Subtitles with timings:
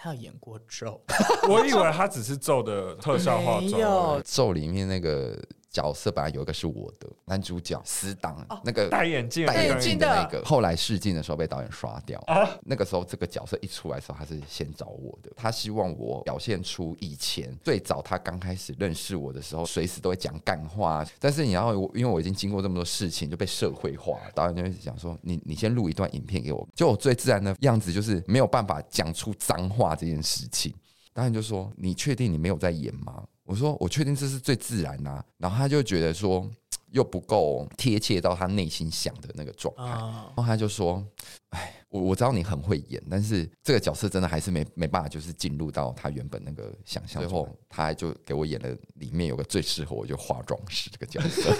[0.00, 1.00] 他有演过咒，
[1.50, 3.72] 我以为他只是咒的特效化妆。
[3.72, 5.36] 没有咒里面那个
[5.78, 12.20] 角色本来有一个是我的男主角死党，那个戴眼镜戴眼镜的那个，后来试镜的时候被导演刷掉。
[12.64, 21.06] 那个时候这个角色一出来的时候，他是先找我的，他希望我表现出以前最早他刚开始认识我的时候，随时都会讲干话。
[21.20, 30.74] 但是你要我，因为我已经经过这么多事情，就被社会化，导演就会讲说：“你你先录一段影片给我。”就我最自然的样子就是没有办法讲出脏话这件事情。
[31.14, 36.46] 导演就说：“你确定你没有在演吗？”我说：“我确定这是最自然啊。”然后他就觉得说
[36.90, 41.02] 又不够贴切到他内心想的那个状态，然后他就说
[41.48, 47.22] ：“哎，我我知道你很会演，但是这个角色真的还是没没办法，就是进入到他原本那个想象。
[47.22, 51.50] 最后他就给我演了里面有个最适合我就化妆师这个角色，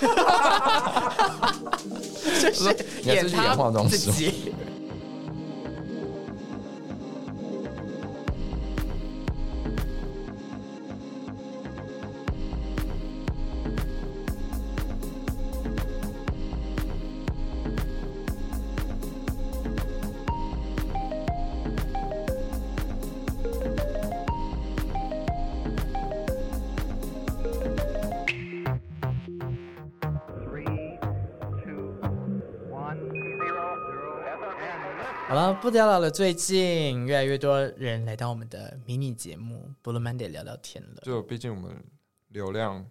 [2.43, 4.31] 就是演化妆师。”
[35.69, 36.11] 不聊了。
[36.11, 41.03] 最近越来越多人来到我们的迷你节目《Blue Monday》聊聊天了。
[41.03, 41.77] 就毕竟我们
[42.29, 42.87] 流量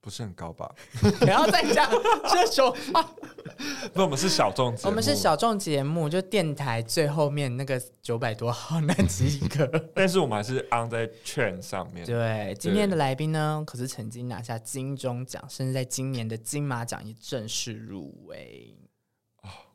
[0.00, 0.68] 不是很高吧？
[1.20, 1.88] 不要再讲
[2.28, 3.14] 这种话。
[3.94, 9.68] 那我们是小众节目，我们是小众节目，就电台最后面那个九百多号那几个。
[9.94, 12.04] 但是我们还是 on 在 trend 上面。
[12.04, 18.75] 对，今天的来宾呢，可是曾经拿下金钟奖，甚至在今年的金马奖也正式入围。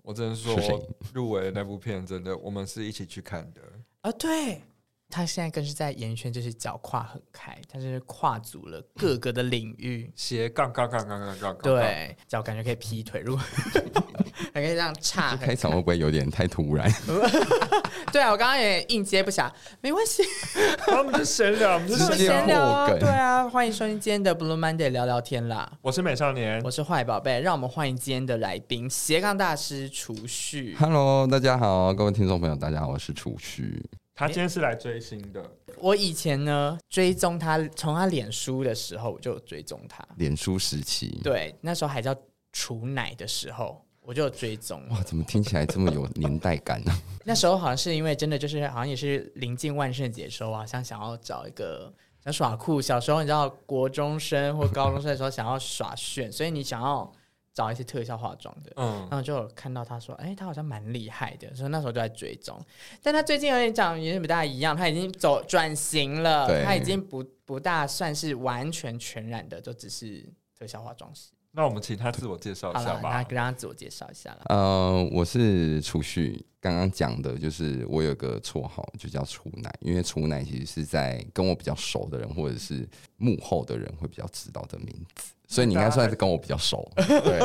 [0.03, 0.81] 我只能说，
[1.13, 3.61] 入围的那部片真的，我们是一起去看的
[4.01, 4.11] 啊！
[4.13, 4.61] 对，
[5.11, 13.43] 他现在更是在演艺圈就是脚跨很开，他是跨足了各个的领域，斜杠杠杠杠杠杠，对，脚感觉可以劈腿，如果
[14.53, 15.35] 还可以这样岔。
[15.35, 16.89] 开场会不会有点太突然？
[18.11, 19.51] 对啊，我刚刚也应接不暇，
[19.81, 20.23] 没关系，
[20.97, 25.71] 我们就闲聊，我们就闲聊啊，对啊，欢迎收听今天的 Blue Monday 聊聊天啦。
[25.81, 30.75] 我是美少年，我是坏宝贝，让我们欢迎今天的来宾斜杠大师储蓄。
[30.79, 33.83] Hello，大家好，各位听众朋友，大家好，我是储蓄。
[34.21, 35.43] 他今天是来追星的。
[35.77, 40.07] 我以前呢追踪他，从他脸书的时候我就追踪他。
[40.17, 42.15] 脸书时期，对，那时候还叫
[42.51, 43.83] 储奶的时候。
[44.03, 46.91] 我就追踪哇，怎么听起来这么有年代感呢？
[47.23, 51.93] 那时候好像是因为真的就是好像也是临近万圣节的时候，好像想要找一个
[52.23, 52.81] 想耍酷。
[52.81, 57.09] 小时候你知道国中生或高中生的时候想要耍炫，所以你想要
[57.53, 58.71] 找一些特效化妆的。
[58.75, 62.59] 嗯，然后就看到他说，哎、欸，他好像蛮厉害的，所以那时候就在追踪。
[63.01, 71.31] 但他最近有点长有点不大一样，他已经走转型了，他已经不不大算是完全全然的，就只是特效化妆师。
[71.53, 73.09] 那我们请他自我介绍一下吧。
[73.11, 74.33] 那让他自我介绍一下。
[74.45, 82.87] 呃，我是储蓄，刚刚讲的就是我有个绰号，就叫储奶，因为储奶其实是在跟我比较熟的人，或者是
[83.17, 86.89] 幕后的人会比较知道的名字，所以你应该算是跟我比较熟。
[86.95, 87.39] 对，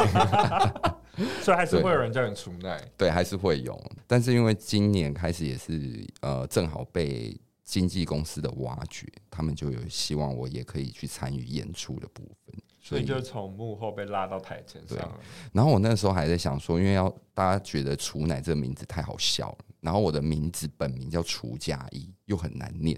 [1.42, 2.80] 所以还是会有人叫你储奶。
[2.96, 3.76] 对，还是会有。
[4.06, 12.54] 但是因为今年开始也是呃，正好被经纪公司的挖掘，他们就有希望我也可以去参与演出的部分。
[12.80, 15.18] 所以就从幕后被拉到台前上了。
[15.52, 22.96] 然后我那时候还在想说，因为要大家觉得“储奶”这个名字太好笑了，然后我的名字本名叫楚佳一，又很难念。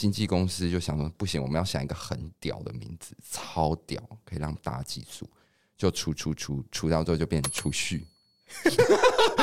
[0.00, 5.28] 经纪公司就想说，不行，我们要想一个很屌的名字，超屌，可以让大家记住。
[5.76, 8.06] 就“除除除除掉之后就变成“储蓄”。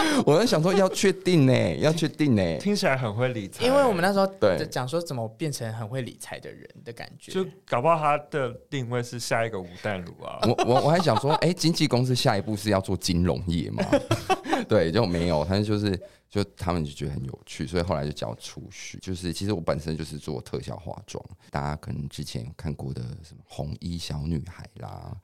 [0.26, 3.66] 我在想说，要确定呢， 要确定呢，听起来很会理财。
[3.66, 10.40] 因为我们那时候对讲说怎么变成很会理财的人的感觉，就搞不好他的定位是下一个吴淡如啊。
[10.44, 13.84] 我我我还想说，哎、欸，经纪公司下一步是要做金融业吗？
[14.68, 16.00] 对，就没有，但是就是
[16.30, 18.98] 就他们就觉得很有趣，所以后来就叫储蓄。
[19.00, 25.16] 就是其实我本身就是做特效化妆，大家可能之前有看过的什么红衣小女孩啦，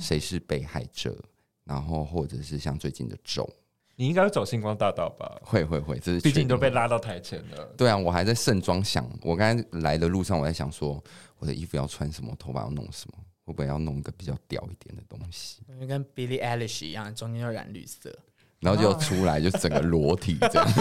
[0.00, 1.16] 谁、哦、是被害者？
[1.64, 3.46] 然后，或者是像最近的咒，
[4.00, 5.40] 你应该会走星光大道吧？
[5.42, 7.64] 会会会，这是毕竟都被拉到台前了。
[7.76, 11.02] 对啊，我还在盛装想，我刚才来的路上，我在想说，
[11.38, 15.62] 我的衣服要穿什么，头发要弄什么，会不会要弄一个比较屌一点的东西？
[15.88, 18.16] 跟 Billie Eilish 一样，中间要染绿色。
[18.60, 20.68] 然后就出来，就整个裸体这样。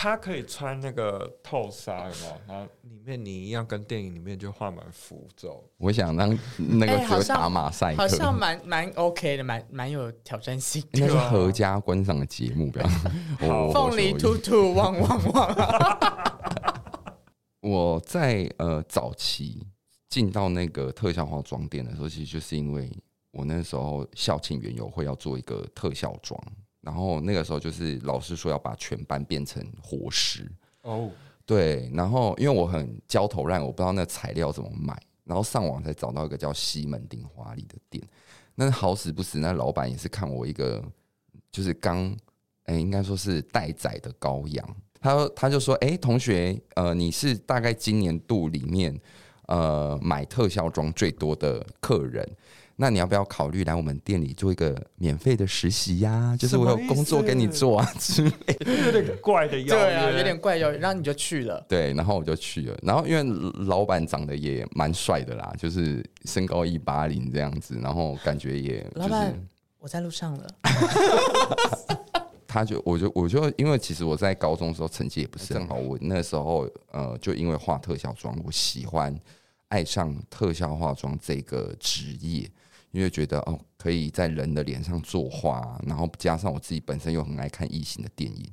[0.00, 2.32] 他可以穿那个透纱，有没有？
[2.46, 5.68] 然后里面你一样跟电影里面就画满符咒。
[5.76, 10.80] 我想让那个只会打马赛克，好像蛮蛮 OK 的，蛮蛮有挑战性。
[10.92, 13.72] 应该是合家观赏的节目，不要。
[13.72, 15.56] 凤梨兔兔汪汪汪。
[17.60, 19.66] 我在呃早期
[20.08, 22.88] 进到那个特效化妆店的时候，其实就是因为
[23.32, 26.40] 我那时候校庆园游会要做一个特效妆，
[26.88, 30.50] 然后那个时候就是老师说要把全班变成活尸
[30.80, 31.10] 哦，
[31.44, 38.02] 对，然后因为我很焦头烂额，我不知道那材料怎么买，然后上网才找到一个叫西门町华丽的店，
[38.54, 40.82] 那好死不死，那老板也是看我一个
[41.52, 42.16] 就是刚
[42.64, 44.76] 哎，应该说是待宰的羔羊。
[44.98, 48.98] 他他就说：“哎、欸，同学，呃，你是大概今年度里面
[49.46, 52.26] 呃买特效妆最多的客人，
[52.80, 56.36] 那你要不要考虑来我们店里做一个免费的实习呀、啊？
[56.38, 58.30] 就是我有工作给你做啊之类
[58.60, 60.70] 的，有点怪的样子，对啊，有点怪哟。
[60.70, 62.78] 然后你就去了，对，然后我就去了。
[62.82, 63.22] 然后因为
[63.66, 69.48] 老板长得也蛮帅的啦，就是身高一八零这样子，然后感觉也、就是、老板，
[69.80, 70.46] 我在路上了。
[72.46, 79.14] ”他就我就我就因为其实我在高中的时候成绩也不是很好，我那时候呃就因为画特效妆，我喜欢
[79.68, 82.50] 爱上特效化妆这个职业，
[82.90, 88.50] 因为觉得哦可以在人的脸上作画，然后加上我自己本身又很爱看异形的电影，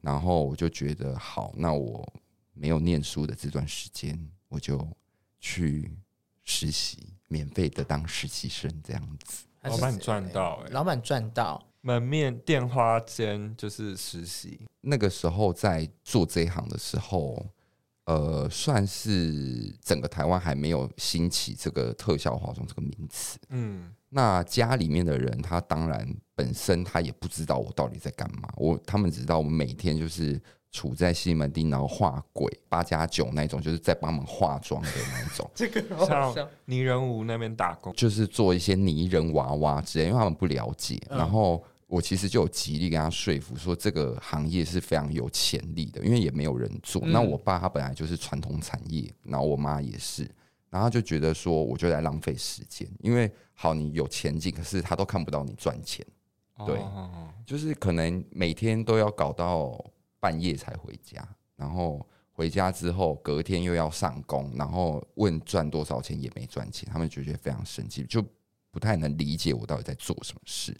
[0.00, 2.06] 然后我就觉得好，那我
[2.54, 4.18] 没有念书的这段时间，
[4.48, 4.86] 我就
[5.40, 5.90] 去
[6.44, 6.98] 实习，
[7.28, 9.44] 免费的当实习生这样子。
[9.62, 11.62] 老板赚到哎，老板赚到。
[11.82, 17.46] 门面电花间就是实习，那个时候在做这一行的时候，
[18.06, 23.38] 呃，算是整个台湾还没有兴起这个特效化妆这个名词。
[23.50, 35.50] 嗯，那家里面的人，他当然本身他也不知道我到底在干嘛，我他们只知道我每天就是处在西门町，然后画鬼八加九那种，就是在帮忙化妆的那种。
[35.52, 41.62] 这个像泥人屋那边打工，就是做一些泥人娃娃之类，因为他们不了解，然后。
[41.86, 47.00] 我其实就有极力跟他说服，说这个行业是非常有潜力的，因为也没有人做。
[47.06, 50.28] 那我爸他本来就是传统产业，然后我妈也是，
[50.68, 56.04] 然后就觉得说，我就在浪费时间，因为好你有前景，可是他都看不到你赚钱，
[56.66, 56.80] 对，
[57.46, 59.78] 就是可能每天都要搞到
[60.18, 68.24] 半夜才回家，然后回家之后隔天又要上工，然后问赚多少钱也没赚钱，他们就觉得非常生气，就
[68.72, 70.76] 不太能理解我到底在做什么事。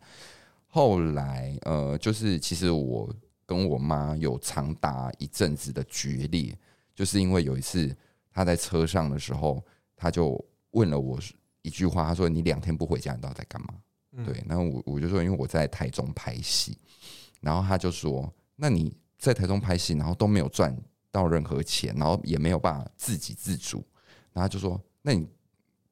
[0.76, 3.10] 后来，呃，就是其实我
[3.46, 6.54] 跟我妈有长达一阵子的决裂，
[6.94, 7.96] 就是因为有一次
[8.30, 9.64] 她在车上的时候，
[9.96, 10.38] 她就
[10.72, 11.18] 问了我
[11.62, 13.68] 一句话，她说：“你两天不回家，你到底在干嘛？”
[14.12, 16.76] 嗯、对，然后我我就说：“因为我在台中拍戏。”
[17.40, 20.76] 然后她就说：“那你在台中拍戏，然后都没有赚
[21.10, 23.82] 到任何钱，然后也没有办法自给自足，
[24.34, 25.26] 然后就说：那你。”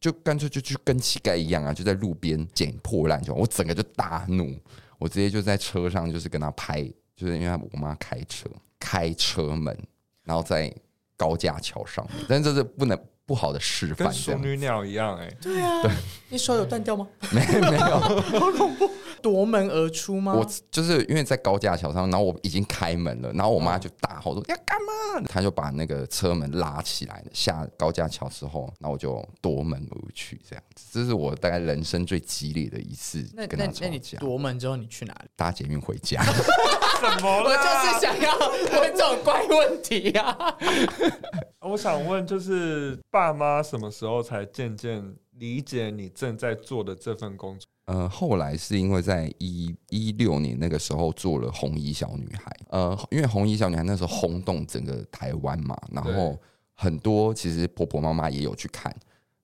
[0.05, 3.33] 就干脆就去跟乞丐一样啊，就在路边捡破烂就。
[3.33, 4.55] 我整个就大怒，
[4.99, 6.83] 我直接就在车上就是跟他拍，
[7.17, 8.47] 就是因为我妈开车
[8.79, 9.75] 开车门，
[10.23, 10.71] 然后在
[11.17, 15.37] 高架桥上面，但这是不能不好的示范，跟淑女鸟一样哎、欸。
[15.41, 15.91] 对啊，对，
[16.29, 17.07] 你手有断掉吗？
[17.33, 17.99] 没没有，
[18.39, 18.91] 好恐怖。
[19.23, 20.35] 夺门而出吗？
[20.35, 30.85] 我就是因为在高架桥上，然后我已经开门了，然后我妈就大吼说：“要干嘛？”她就把那个车门拉起来，下高架桥之后，然后我就夺门而去，这样子。
[30.93, 33.87] 这是我大概人生最激烈的一次跟她吵架。
[33.87, 35.31] 那那你夺门之后你去哪里？
[35.35, 36.23] 搭捷运回家。
[37.05, 38.39] 我就是想要
[38.81, 40.57] 问这种怪问题啊！
[41.61, 47.67] 我想问，就是爸妈什么时候才渐渐理解你正在做的这份工作？
[47.87, 56.39] 呃，后来是因为在一一六年那个时候做了红衣小女孩，呃，因为红衣小女孩那时候轰动整个台湾嘛，然后
[56.75, 58.95] 很多其实婆婆妈妈也有去看，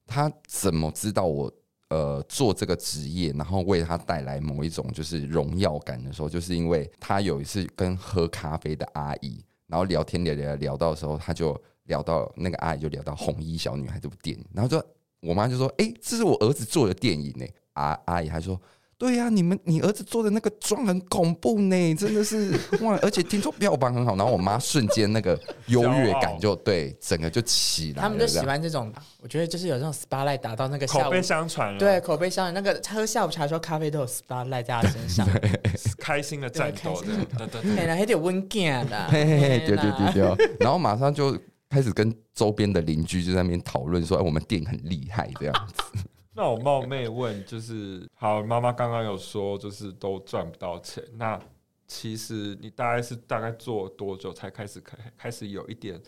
[0.06, 1.52] 她怎么知道我
[1.90, 14.82] 呃做这个职业，然后为他带来某一种就是荣耀感的时候，就是因为他有一次跟喝咖啡的阿姨，然后聊天聊聊聊到的时候，他就聊到那个阿姨就聊到红衣小女孩这部电影，然后就
[15.20, 17.44] 我妈就说，哎、这是我儿子做的电影呢、
[17.74, 18.58] 阿阿姨还说
[19.00, 22.52] ：“对呀、啊，你们你儿子做的那个妆很恐怖呢， 真的是
[22.82, 22.98] 哇！
[23.00, 28.02] 而且听说票房很好。”然后我妈瞬间那个 优越感就对整个就起来了。
[28.02, 28.92] 他们就喜欢这种，
[29.22, 31.78] 我觉得就是有这种 spotlight 打到那个口碑相传了。
[31.78, 35.26] 对，口碑相传，那个喝下午茶的时候咖啡都有 spotlight 在他身上，
[35.96, 37.06] 开心的战斗的，
[37.48, 40.50] 对对对，还得温健的，嘿嘿嘿，对对对对。
[40.60, 41.34] 然后马上就
[41.70, 45.98] 开始跟周边的邻居就在那边讨论说：“哎，我们店很厉害，这样子。”
[46.40, 51.04] 那我冒昧问，就是好，妈妈刚刚有说，就是都赚不到钱。
[51.12, 51.38] 那
[51.86, 56.00] 其实你大概是大概做多久才开始开开始有一点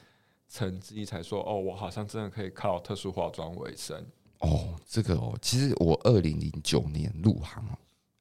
[0.49, 4.03] 成绩，才说哦，我好像真的可以靠特殊化妆为生？
[4.39, 7.63] 哦，这个哦，其实我二零零九年入行，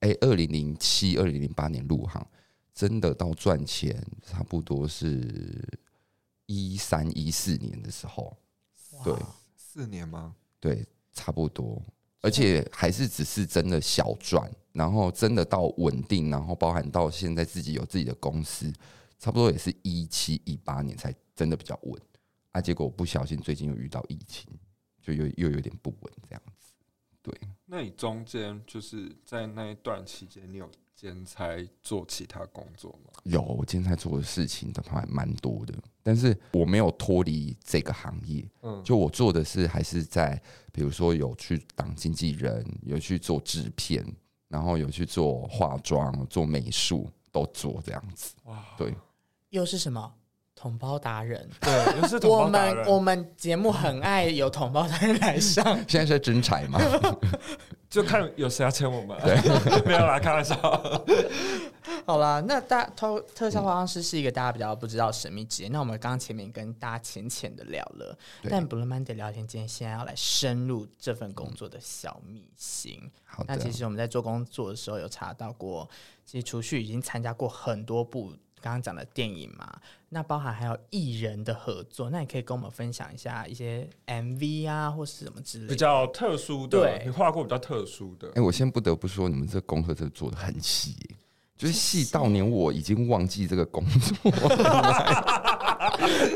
[0.01, 2.27] 哎，二零零七、二零零八年入行，
[2.73, 5.79] 真的到赚钱差不多是。
[6.47, 8.35] 一三一四年的时候，
[9.05, 9.15] 对，
[9.55, 10.35] 四年吗？
[10.59, 11.81] 对，差不多，
[12.21, 18.71] 而且还是只是真的小赚，然后真的到稳定，然后包含到现在自己有自己的公司，
[19.17, 22.01] 差不多也是一七一八年才真的比较稳。
[22.51, 24.47] 啊，结果不小心最近又遇到疫情，
[25.01, 26.73] 就又又有点不稳这样子。
[27.23, 27.33] 对，
[27.65, 30.69] 那你中间就是在那一段期间，你有
[31.01, 33.11] 兼差做其他工作吗？
[33.23, 38.47] 有，我兼差做的事情的话还蛮多的，但是我没有脱离这个行业。
[38.61, 40.39] 嗯，就我做的是还是在，
[40.71, 44.05] 比如说有去当经纪人，有去做制片，
[44.47, 48.35] 然后有去做化妆、做美术，都做这样子。
[48.43, 48.93] 哇，对，
[49.49, 50.13] 又是什么？
[50.53, 52.27] 同胞达人，对，就是。
[52.27, 55.65] 我们我们节目很爱有同胞达人来上。
[55.87, 56.79] 现在是真才吗？
[57.91, 59.19] 就看有谁要签我们。
[59.21, 59.35] 对，
[59.85, 60.55] 没有啦，开玩笑。
[62.07, 65.69] 好啦，那大特特效化妆师是一个大家比较不知道神秘职业。
[65.69, 68.17] 嗯、那我们刚刚前面跟大家浅浅的聊了，
[68.49, 73.11] 但 Blue Monday 聊天，今天现在要来深入这份工作的小秘辛。
[73.25, 75.89] 好的，那其实我们在做工作的时候有查到过，
[76.25, 78.31] 其实储蓄已经参加过很多部。
[78.61, 79.67] 刚刚讲的电影嘛，
[80.09, 88.27] 那包含还有艺人的合作，那你可以跟我们分享一下一些 MV 啊，或是什么之类的比较特殊的，对你画过比较特殊的。
[88.29, 90.95] 哎、欸，我先不得不说，你们这个功课真的做的很细，
[91.57, 94.31] 就是细到连我已经忘记这个工作。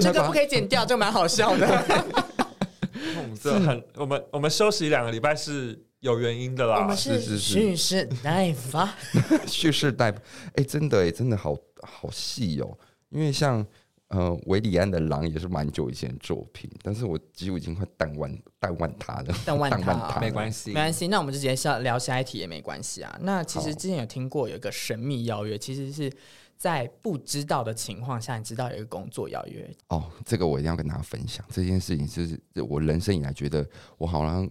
[0.02, 1.68] 这个不可以剪掉，这个蛮好笑的。
[3.42, 6.96] 这很，我们我们休息两个礼拜是有原因的啦。
[6.96, 8.94] 是是是蓄势待发，
[9.48, 10.22] 蓄势待发。
[10.56, 12.78] 哎，真的哎，真的好好细哦。
[13.10, 13.66] 因为像
[14.10, 19.36] 呃，维里安的《狼》也是蛮久以前的作品，但是我几乎已经快淡忘淡忘他了。
[19.46, 21.08] 淡忘他没关系，没关系。
[21.08, 23.18] 那我们就直接下聊下一题也没关系啊。
[23.22, 26.12] 那其实之前有听过有一个神秘邀约，其实是。
[26.58, 31.46] 在不知道的情况下，你知道有一个工作邀约哦，这个我一定要跟大家分享。
[31.52, 34.50] 这件事情是我人生以来觉得我好像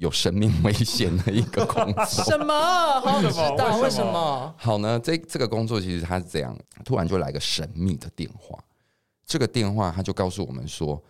[0.00, 2.04] 有生命危险的一个工作。
[2.24, 2.54] 什么？
[3.00, 4.54] 好想知道为什么？
[4.56, 8.58] 好呢，这这个工作其实它是这样，突然就来个神秘的电话。
[9.26, 11.00] 这个电话他就告诉我们说，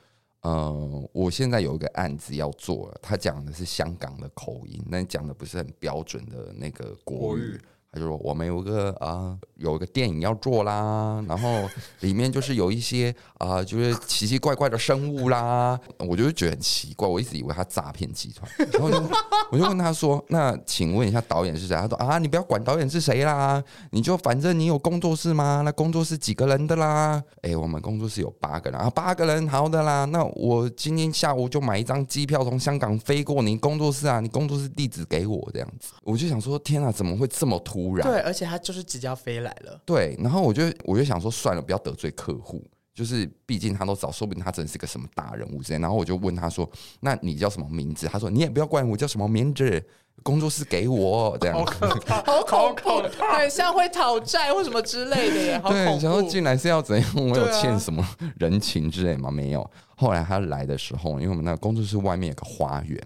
[0.42, 7.58] 呃，我现在有一个案子要做了，他讲的是香港的口音，但讲的不是很标准的那个国语。
[7.92, 11.68] 他就说：“我们有个啊、有一个电影要做啦，然后
[12.00, 15.78] 里面就是有一些啊、就是奇奇怪怪的生物啦。
[15.98, 18.48] 我就觉得很奇怪，我一直以为他诈骗集团。
[18.72, 19.16] 然后我就
[19.50, 25.62] 我就问他说：‘那请问一下导演是谁？’他说：‘啊，你不要管导演是谁啦，你就反正你有工作室吗？
[25.64, 27.20] 那工作室几个人的啦？
[27.42, 30.04] 哎，我们工作室有八个人啊，八个人好的啦。
[30.04, 35.92] 那我今天下午就买一张机票从香港飞过你工作室啊，你工作室地址给我这样子。
[36.04, 37.79] 我就想说，天啊，怎么会这么突？
[38.02, 39.80] 对，而且他就是直接要飞来了。
[39.84, 42.62] 对，然后我就我就想说，算了，不要得罪客户，
[42.94, 45.78] 就是毕竟他都找，说不定他真的是个什么大人物之类。
[45.78, 46.68] 然后我就问他说
[47.00, 49.82] ：“那你叫什么名字？”他说：“你也不要管我叫什么名字，
[50.22, 55.62] 工作室给我这样。”好可怕，好恐怖，很像会讨债或什么之类的耶。
[55.66, 57.10] 对，想说进来是要怎样？
[57.16, 58.06] 我有欠什么
[58.38, 59.30] 人情之类吗？
[59.30, 59.68] 没有。
[59.96, 62.98] 后来他来的时候，因为我们那个工作室外面有个花园，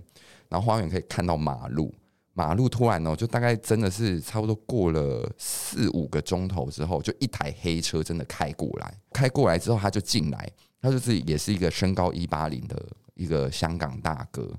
[0.49, 1.93] 然后花园可以看到马路。
[2.35, 8.95] 马路突然呢，就大概真的是差不多过了四五个钟头之后，就一台黑车真的开过来。
[9.13, 10.51] 开过来之后，他就进来，
[10.81, 12.77] 他就是也是一个身高一八零的
[13.15, 14.53] 一个香港大哥。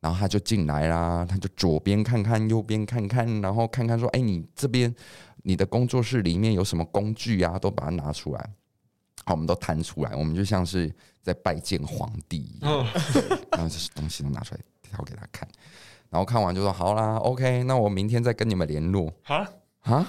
[0.00, 4.92] 然后他就进来啦，他就左边看看，右边看看，然后看看说：“哎，你这边
[5.44, 7.56] 你的工作室里面有什么工具啊？
[7.56, 8.50] 都把它拿出来。”
[9.24, 12.84] 好，我们都摊出来，我们就像是在拜见皇帝一样，
[13.52, 15.48] 然后这些东西都拿出来挑给他看。
[16.12, 19.10] 然后看完就说好啦，OK，那我明天再跟你们联络。
[19.24, 19.50] 哈
[19.80, 20.06] 哈，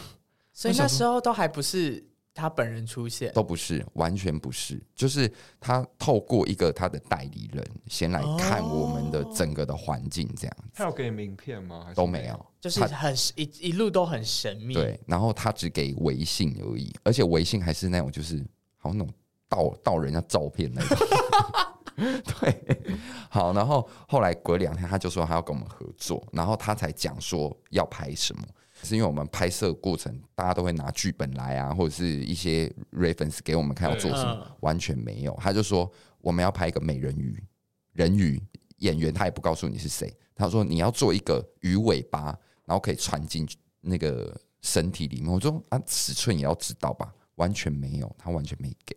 [0.51, 5.31] 所以那时候都还不是他本人出现，都不是，完全不是，就是
[5.61, 10.71] 他透过一个他的代理人先来看我们的整个的环境，这样子。
[10.73, 11.87] 他有给名片吗？
[11.95, 14.73] 都没有，就是很一一路都很神秘。
[14.73, 18.45] 对，然后他只给微信而已，而且微信还是那种就是
[18.75, 19.13] 好像那种
[19.47, 20.97] 盗盗人家照片那种。
[21.97, 22.95] 对，
[23.29, 28.43] 好，然后后来隔两天，他就说他要跟我们合作，然后他才讲说要拍什么，
[28.81, 37.43] 是因为我们拍摄过程大家都会拿剧本来啊，或者是一些 reference 给我们看要做什么，完全没有，他就说我们要拍一个美人鱼，
[37.93, 38.41] 人鱼
[38.77, 43.47] 演员他也不告诉你是谁，他说你要做一个鱼尾巴，然后可以穿进
[43.81, 48.95] 那个身体里面，我说啊尺寸也要知道吧，完全没有，他完全没给。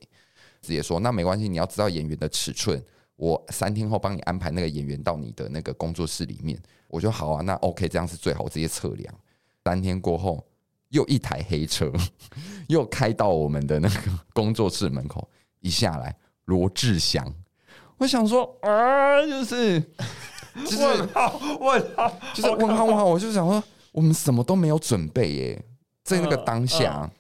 [0.67, 2.83] 直接说，那没关系，你要知道演员的尺寸，
[3.15, 6.61] 我三天后帮你安排那个演员到你的那个工作室里面。
[6.89, 9.15] 我说好啊，那 OK，这样是最好，我直接测量。
[9.65, 10.45] 三天过后，
[10.91, 11.93] 又一台黑车
[12.69, 14.01] 又开到我们的那个
[14.33, 15.29] 工作室门口，
[15.61, 17.33] 一下来罗志祥。
[17.99, 19.81] 我想说啊，就是
[20.65, 25.65] 就是问号问号，就是问号问号，我就想说，我们什么都没有准备耶，
[26.05, 27.11] 在那个当下，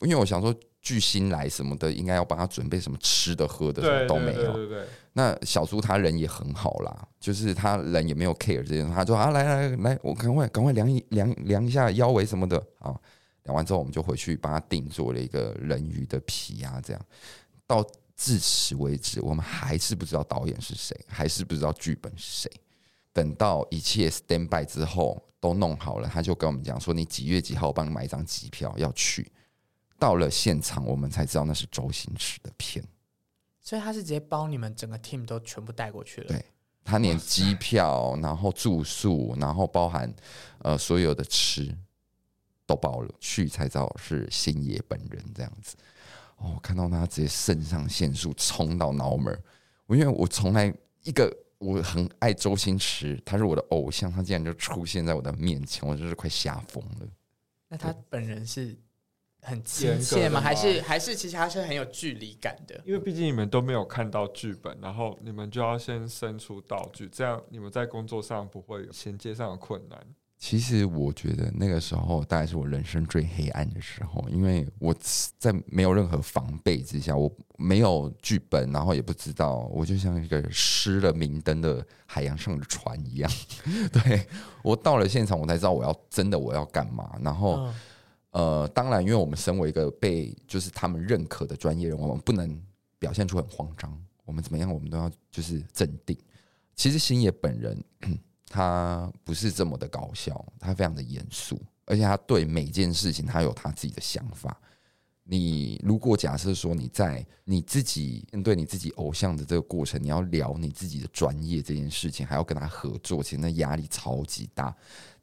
[0.00, 4.52] 因为我想说巨星来什么的，应该要帮他准备什么吃的喝的，什么都没有。
[4.52, 4.86] 对对对。
[5.14, 12.94] 那小猪他人也很好啦，就是他人也没有 care 这件事，他说啊，来来来，我赶快赶快量一量量一下腰围什么的啊。
[13.42, 17.02] 量完之后，我们就回去帮他定做了一个人鱼的皮啊，这样
[17.66, 17.84] 到。
[18.16, 22.52] 至此为止，我们还是不知道导演是谁，还是不知道剧本是谁。
[23.12, 29.28] 等到一切 stand by 之后都弄好了，他就跟我们讲说：“你几月几号，我帮你买一张机票要去。”
[29.98, 32.84] 到了现场，我们才知道那是周星驰的片。
[33.60, 36.28] 所以他是直接包你们整个 team 都全部带过去了。
[36.28, 36.44] 对，
[36.84, 40.14] 他连机票，然后住宿，然后包含
[40.58, 41.74] 呃所有的吃
[42.66, 45.76] 都包了，去才知道是星爷本人这样子。
[46.36, 49.42] 哦，我看到他直接肾上腺素冲到脑门儿，
[49.86, 50.70] 我因为我从来
[51.02, 57.08] 一个我很爱周星驰，他是我的偶像，他竟然就出现在我的面前，我就是快吓疯了。
[57.68, 58.76] 那他本人是
[59.44, 60.40] 很亲切吗？
[60.40, 62.80] 还是还是其实他是很有距离感的？
[62.84, 69.98] 因为毕竟你们都没有看到剧本，然后你们就要先生出道具，这样你们在工作上不会有衔接上的困难。
[70.36, 74.94] 其实我觉得那个时候大概是我人生最黑暗的时候，因为我
[75.38, 83.30] 在没有任何防备之下，我没有剧本，然后也不知道，我就像一个失了明灯的海洋上的船一样。
[83.90, 84.26] 对，
[84.62, 87.10] 我到了现场，我才知道我要真的我要干嘛。
[87.22, 87.72] 然后，
[88.34, 92.62] 呃，当然，因为我们身为一个被就是他们认可的专业人，我们不能
[92.98, 93.98] 表现出很慌张。
[94.24, 96.16] 我们怎么样，我们都要就是镇定。
[96.76, 97.82] 其实星爷本人。
[98.46, 104.56] 他不是这么的搞笑，他非常的严肃，而且他对每件事情他有他自己的想法。
[105.24, 114.72] 你如果假设说你在你自己面对你自己偶像的这个过程，你要聊你自己的专业这件事情，还要跟他合作，其实那压力超级大，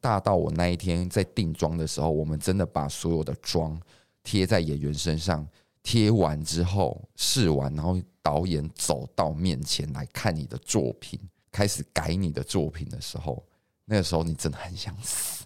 [0.02, 3.80] 大到我那一天在定妆的时候，我们真的把所有的妆
[4.24, 5.46] 贴在演员身上，
[5.82, 11.18] 贴完之后试完，然后导演走到面前来看你的作品。
[11.52, 13.44] 开始改你的作品的时候，
[13.84, 15.44] 那个时候你真的很想死。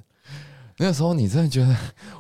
[0.79, 1.75] 那个时候你真的觉得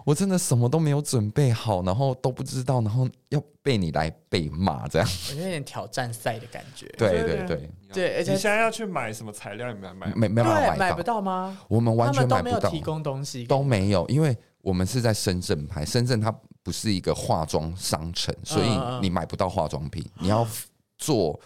[0.05, 6.87] 我真的什么都没有准备好，然后都不知道，然后要被你来被骂，这样我有点挑战赛的感觉。
[6.97, 9.73] 对对对对，而且你现在要去买什么材料？
[9.73, 11.59] 你们买没没办法买买不到吗？
[11.69, 18.69] 我们完全买不到，提供东西都没有，因为我们是在深圳拍，深圳它不是一个化妆商城，所以
[19.03, 20.47] 你买不到化妆品，你要
[20.97, 21.39] 坐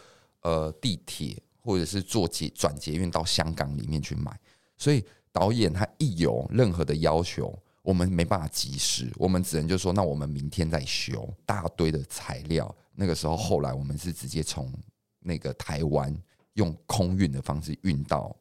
[0.43, 1.37] 呃地铁。
[1.63, 4.35] 或者是坐捷转捷运到香港里面去买，
[4.79, 11.29] 所以导演他一有任何的要求，我们没办法及时，我们只能就说那我们明天再修。
[11.47, 14.73] 大堆的材料，那个时候后来我们是直接从
[15.21, 16.15] 那个台湾
[16.55, 18.35] 用空运的方式运到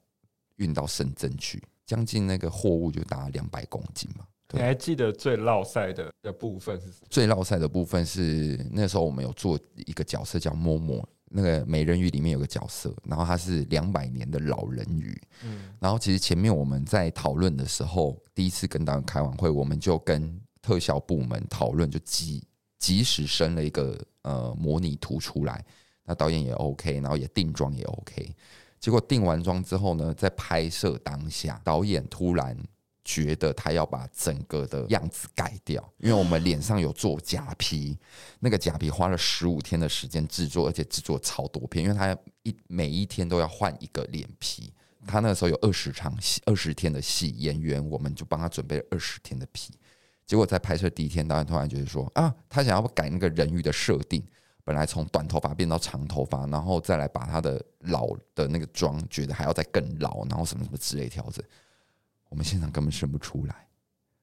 [0.56, 4.26] 运到深圳去，将近那个货物就达两百公斤嘛。
[4.52, 7.08] 你还记得最烙赛的的部分是什么？
[7.08, 11.08] 最烙赛的部分是那时候我们有做一个角色叫默默。
[11.30, 15.22] 那个美人鱼里面有个角色，然后他是两百年的老人鱼。
[15.44, 22.44] 嗯，然后其实前面我们在讨论的时候，第一次跟导演开完会，我们就跟特效部门讨论，就即
[22.78, 25.64] 即时生了一个呃模拟图出来。
[26.04, 28.36] 那导演也 OK，然后也定妆也 OK。
[28.80, 32.58] 结果定完妆之后呢，在拍摄当下，导演突然。
[33.10, 37.98] 觉得他要把整个的样子改掉，因为我们脸上有做假皮，
[38.40, 44.72] 那个假皮花了十五天的时间制作，而且制作超多片，因为他一每一天都要换一个脸皮。
[45.08, 49.74] 他那个时候有二十场戏，二十天的戏，演员我们就帮他准备了二十天的皮。
[50.28, 54.24] 结果在拍摄第一天，导演突然觉得说啊，他想要改那个人鱼的设定，
[54.64, 61.44] 本来从短头发变到长头发，然后再来把他的老的那个妆，觉得还要再更老，然后什么什么之类调整。
[62.30, 63.68] 我们现场根本生不出来，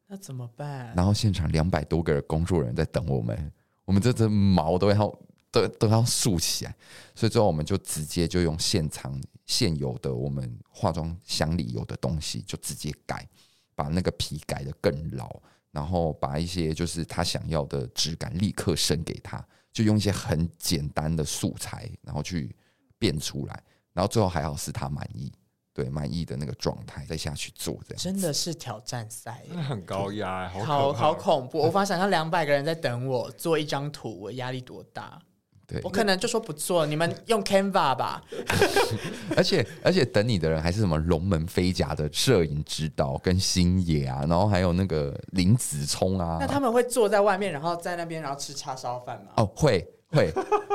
[0.06, 0.94] 那怎么办？
[0.94, 3.52] 然后现场两百多个工作人员在等我们，
[3.84, 5.18] 我们这只毛都要
[5.50, 6.74] 都都要竖起来，
[7.14, 13.28] 所以最后我们就直接就用现场现有的我们化妆箱里有的东西就直接改，
[13.74, 15.28] 把那个皮改得更牢，
[15.72, 22.54] 然后把一些就是他想要的质感立刻生给他，就用一些很简单的素材，然后去
[22.98, 25.32] 变出来，然后最后还好是他满意。
[25.76, 31.58] 对，满意的那个状态再下去做，这样真的是挑战赛，很高压，好好，好恐怖！
[31.58, 35.18] 我无法想象两百个人在等我做一张图，我压力多大。
[35.66, 38.24] 对，我可能就说不做，你们用 Canva 吧。
[39.36, 46.38] 而且而且等你的人还是什么龙门飞甲的摄影指导跟星野啊，然后还有那个林子聪啊。
[46.40, 49.32] 那他们会坐在外面，然后在那边，然后吃叉烧饭吗？
[49.36, 49.86] 哦，会。
[50.08, 50.32] 会，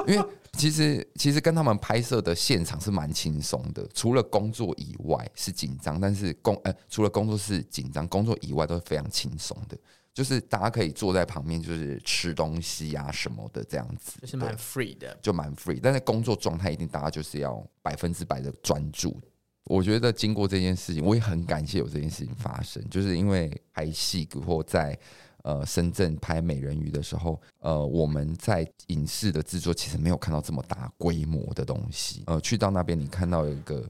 [0.08, 9.78] 因为其实其实跟他们拍摄的现场是蛮轻松的，除了工作以外是紧张，但是工呃除了工作是紧张，工作以外都是非常轻松的。
[10.14, 15.80] 就是大家可以坐在旁边，就是吃东西啊什么的这样子，就是蛮 free 的，就蛮 free。
[15.82, 19.18] 但是工作状态一定大家就是要百分之百的专注。
[19.64, 25.00] 我觉得经过这件事情，我也很感谢有这件事情发生，就是因为拍戏或在
[25.44, 32.24] 呃深圳拍美人鱼的时候，呃我们在影视的制作其实没有看到这么大规模的东西。
[32.28, 33.90] 呃，去到那边你看到一个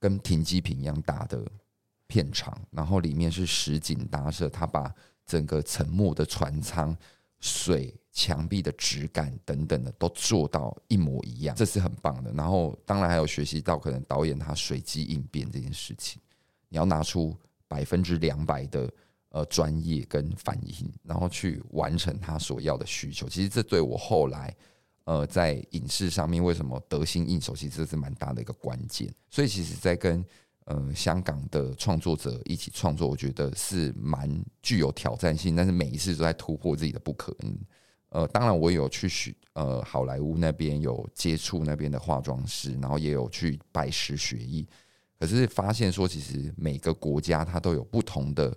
[0.00, 1.44] 跟停机坪一样大的
[2.06, 4.94] 片场，然后里面是实景搭设，他把
[5.26, 6.96] 整个沉没的船舱、
[7.40, 12.32] 水、墙壁的质感等等的都做到一模一样，这是很棒的。
[12.32, 16.20] 然后当然还有学习到可能导演他随机应变这件事情，
[16.68, 18.90] 你要拿出百分之两百的
[19.30, 23.28] 呃专业跟反应，然后去完成他所要的需求。
[23.28, 24.54] 其实这对我后来
[25.04, 29.12] 呃在影视上面为什么得心应手，其实这是蛮大的一个关键。
[29.30, 30.24] 所以其实，在跟
[30.64, 34.30] 呃，香港的创作者一起创作，我觉得是蛮
[34.62, 37.58] 具有挑战性，但是每一次都在突破自己的不可能。
[38.10, 44.68] 呃，当然我有去学呃好莱坞那边有接触那边的化妆师，然后也有去拜师学艺，
[45.18, 48.54] 可是发现说，其实每个国家它都有不同的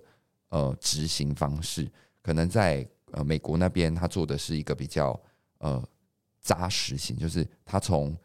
[0.52, 1.90] 呃执行方式。
[2.22, 5.20] 可能在呃美国那边，他做的是一个比较
[5.58, 5.82] 呃
[6.40, 8.16] 扎实型，就是他从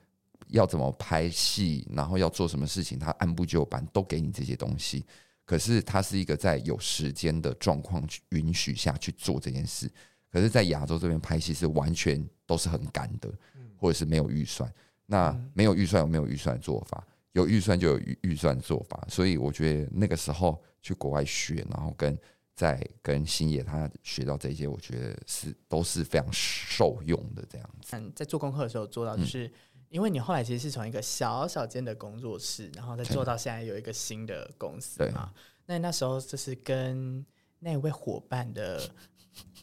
[0.49, 5.03] 要怎么拍戏，然后要做什么事情，他按部就班都给你这些东西。
[5.45, 9.89] 可是他是一个在有时间的状况去允许下去做这件事。
[10.29, 13.31] 可是，在亚洲这边拍戏是完全都是很赶的，
[13.77, 14.71] 或者是没有预算。
[15.05, 17.01] 那没有预算有没有预算做法？
[17.31, 19.01] 有预算就有预预算做法。
[19.09, 22.17] 所以我觉得那个时候去国外学，然后跟
[22.55, 27.95] 在跟星野他学到这些，我觉得是都是非常受用的这样子。
[27.95, 29.51] 嗯，在做功课的时候做到就是。
[29.89, 35.31] 因为你后来其实是从一个小小间的工作室，然后再做到现在有一个新的公司嘛。
[35.65, 37.25] 那那时候就是跟
[37.59, 38.81] 那位伙伴的，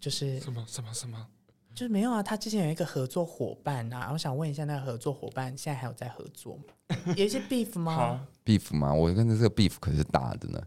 [0.00, 1.28] 就是什么什么什么，
[1.74, 2.22] 就是没有啊。
[2.22, 6.96] 他之前有一个合作伙伴啊，我想问一下，那个合作伙伴现在还有在合作吗？
[7.14, 8.94] 有一些 beef 吗？beef 吗？
[8.94, 10.58] 我跟着这个 beef 可是大的呢。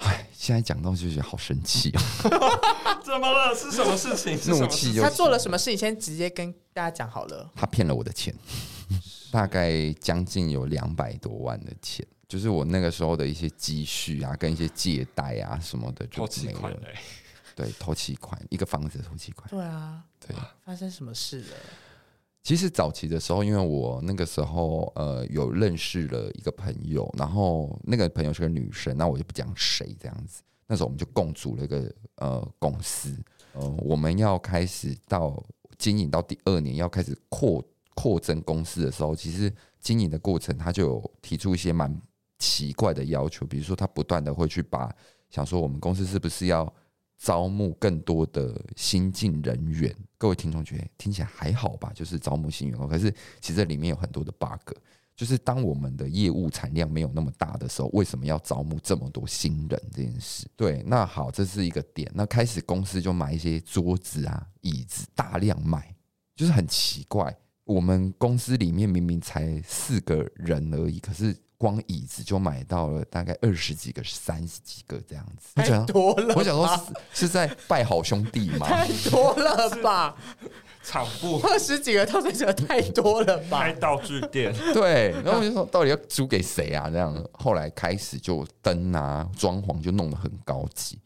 [0.00, 2.02] 哎，现在讲到就觉得好生气啊！
[3.04, 3.54] 怎么了？
[3.54, 4.38] 是什么事情？
[4.52, 5.78] 怒气他做了什么事情？
[5.78, 7.50] 先直接跟大家讲好了。
[7.54, 8.34] 他骗了我的钱，
[9.30, 16.76] 大概将近有两百多万的钱，就是我那个时候的一些积蓄啊，跟一些借贷啊什么的，就没了。
[17.54, 19.48] 对，头期款，一个房子的头期款。
[19.50, 20.34] 对啊，对，
[20.64, 21.56] 发生什么事了？
[22.42, 30.42] 其实早期的时候，因为我那个时候呃有认识了一个朋友，然后那个朋友是个女生，那我就不讲谁这样子。
[30.66, 33.14] 那时候我们就共组了一个呃公司，
[33.52, 35.42] 呃，我们要开始到
[35.76, 37.62] 经营到第二年要开始扩
[37.94, 41.94] 扩增公司的时候，其实经营的过程他就有提出一些蛮
[42.38, 44.90] 奇怪的要求，比如说他不断的会去把
[45.28, 46.72] 想说我们公司是不是要。
[47.22, 51.92] 招募更多的新进人员，各位听众觉得听起来还好吧？
[51.94, 53.10] 就是招募新员工，可是
[53.42, 54.74] 其实这里面有很多的 bug。
[55.14, 60.46] 就是当我们的业务产量没有那么大的时候，为什么要招募这么多新人这件事？
[60.56, 62.10] 对，那好，这是一个点。
[62.14, 65.94] 那开始公司就买一些桌子啊、椅子，大量买，
[66.34, 67.36] 就是很奇怪。
[67.64, 71.36] 我们公司里面明明才四个人而已，可是。
[71.60, 76.34] 光椅子就买到了大概二十几个、三十几个这样子，太多了。
[76.34, 76.66] 我想说
[77.12, 78.66] 是，是在拜好兄弟吗？
[78.66, 80.16] 太多了吧，
[80.82, 83.60] 场布二十几个套餐，这太多了吧？
[83.64, 85.10] 开道具店， 对。
[85.22, 86.88] 然后我就说，到底要租给谁啊？
[86.88, 90.98] 这样，后来开始就灯啊、装潢就弄得很高级。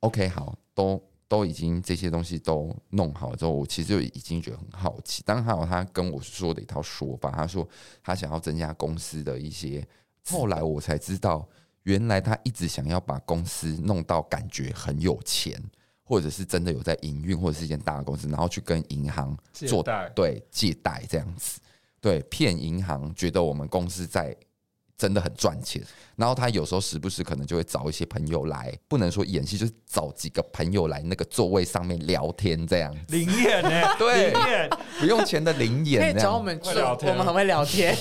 [0.00, 1.02] OK，好，都。
[1.30, 5.22] 都已经这些东西都弄好之后，我其实就已经觉得很好奇。
[5.24, 7.66] 当然还有他跟我说的一套说法，他说
[8.02, 9.86] 他想要增加公司的一些。
[10.28, 11.48] 后来我才知道，
[11.84, 15.56] 原来他一直想要把公司弄到感觉很有钱，
[16.02, 19.84] 或者是真的有在营运，或者是一间大公司，然后去跟银行做
[20.16, 21.60] 对借贷这样子，
[22.00, 24.36] 对骗银行，觉得我们公司在。
[25.00, 25.82] 真的很赚钱，
[26.14, 32.94] 然后他有时候时不时可能就会找一些朋友来，不能说演戏，就是找几个朋友来那个座位上面聊天这样。
[33.08, 33.70] 临演呢？
[33.98, 34.30] 对，
[35.00, 36.02] 不用钱的临演。
[36.12, 37.96] 可以找我们去聊天， 我们很会聊天，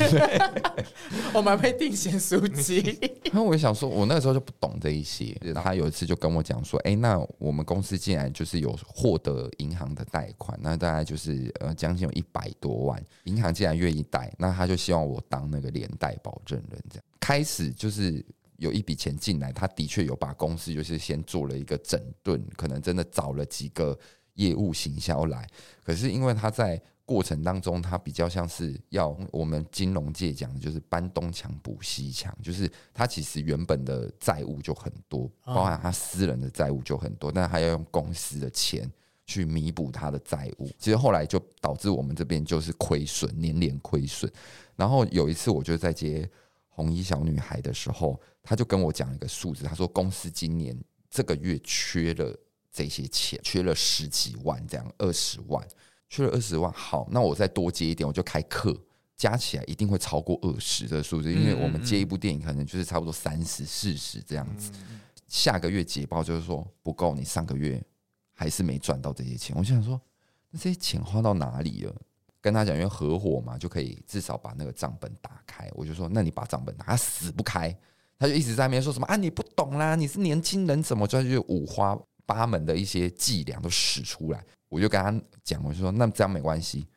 [1.33, 2.99] 我们会定咸书籍。
[3.31, 5.33] 然后我就想说，我那个时候就不懂这一些。
[5.39, 16.77] 然后他有一次就跟我讲说：“哎，那我们公司竟然就是有获得银行的贷款，那大概就是呃将近有一百多万，银行竟然愿意贷，那他就希望我当那个连带保证人。”
[17.19, 18.25] 开始就是
[18.57, 23.97] 有一笔钱进来，他的确有把公司就是先做了一个整顿，可能真的找了几个
[24.33, 25.47] 业务行销来。
[25.83, 38.87] 可是因为他在过程当中，他比较像是要我们金融界讲的，就是搬东墙补西墙，就是他其实原本的债务就很多，包含他私人的债务就很多，但是他要用公司的钱
[39.25, 40.69] 去弥补他的债务。
[40.77, 44.31] 其实后来就导致我们这边就是亏损，年年亏损。
[44.75, 46.29] 然后有一次，我就在接
[46.79, 50.77] 红衣小女孩的时候，他就跟我讲一个数字，他说公司今年
[51.09, 52.33] 这个月缺了。
[52.71, 55.67] 这些钱缺了十几万，这样二十万，
[56.07, 56.71] 缺了二十万。
[56.71, 58.79] 好，那我再多接一点，我就开课，
[59.17, 64.71] 加起来一定会超过二十的数字，因为我们接一部电影可能就是差不多三十、四十这样子。
[65.27, 67.83] 下个月结报就是说不够，你上个月
[68.33, 69.55] 还是没赚到这些钱。
[69.57, 69.99] 我想说，
[70.51, 71.95] 那这些钱花到哪里了？
[72.41, 75.69] 跟他讲，因为合伙嘛，就可以至少把那个账本打开。
[75.73, 77.75] 我就说，那你把账本打，他死不开，
[78.17, 81.97] 他就一直在那边说什么啊，你不懂啦，你是年轻人，怎么就就五花。
[82.25, 85.11] 八门的一些伎俩都使出来，我就跟他
[85.43, 86.87] 讲，我就说那这样没关系，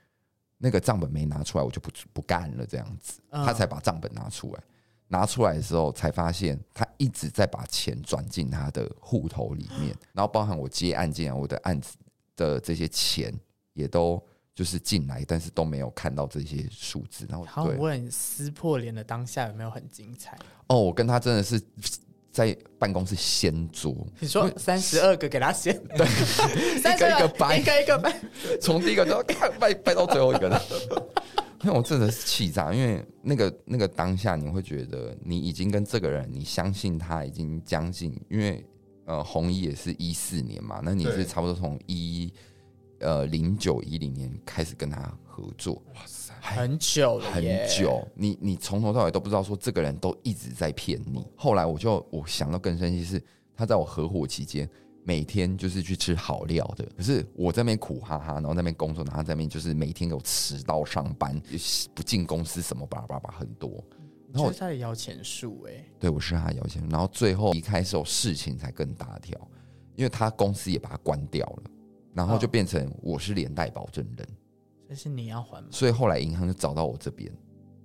[0.58, 4.62] 那个账本没拿出来，我就不不干了，这样子，他才把账本拿出来。
[5.08, 11.96] 拿出来的时候，才发现他一直在把钱转进他的户头里面，然后包含我接案件，我的案子
[12.36, 13.32] 的这些钱
[13.72, 14.22] 也都
[14.54, 17.26] 就是进来，但是都没有看到这些数字。
[17.28, 20.38] 然后，好，我问撕破脸的当下有没有很精彩？
[20.68, 21.62] 哦，我跟他真的是。
[22.32, 26.06] 在办公室掀桌，你说三十二个给他掀， 对，
[26.78, 28.20] 一个一个掰，一个一个掰，
[28.58, 29.22] 从第一个都
[29.60, 30.58] 掰掰到最后一个了。
[31.62, 38.64] 因为我真的是气炸，因为那个那个当下，你会觉得你已经跟这个人，你相信他已经将近，因为
[39.04, 42.32] 呃红衣也是一四年嘛，那你是差不多从一
[43.02, 46.32] 呃零九一零年开始跟他合作，哇塞。
[46.40, 51.24] 很久了，很久，你你从头到尾都不知道说这个人都一直在骗你。
[51.36, 53.22] 后来我就我想到更生气是，
[53.54, 54.68] 他在我合伙期间，
[55.04, 61.40] 每天就是去吃好料的，可是我在那边苦哈哈，然后在那边工作，然后在那边就是每天给我迟到上班，
[61.94, 63.70] 不进公司什么巴拉巴拉很多。
[64.32, 69.38] 然后他的摇钱树哎，对我是他摇钱树，然后最后离开时候事情才更大条，
[69.94, 71.70] 因为他公司也把他关掉了，
[72.14, 74.28] 然后就变成我是连带保证人。
[74.88, 75.68] 但是你要还吗？
[75.70, 77.32] 所以后来银行就找到我这边，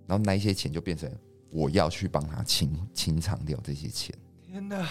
[0.06, 1.10] 然后那一些钱就变成
[1.50, 4.14] 我要去帮他清清偿掉这些钱。
[4.46, 4.86] 天哪，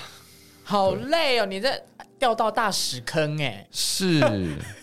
[0.65, 1.47] 好累哦！
[1.47, 1.71] 你这
[2.19, 3.67] 掉到大屎坑哎！
[3.71, 4.21] 是，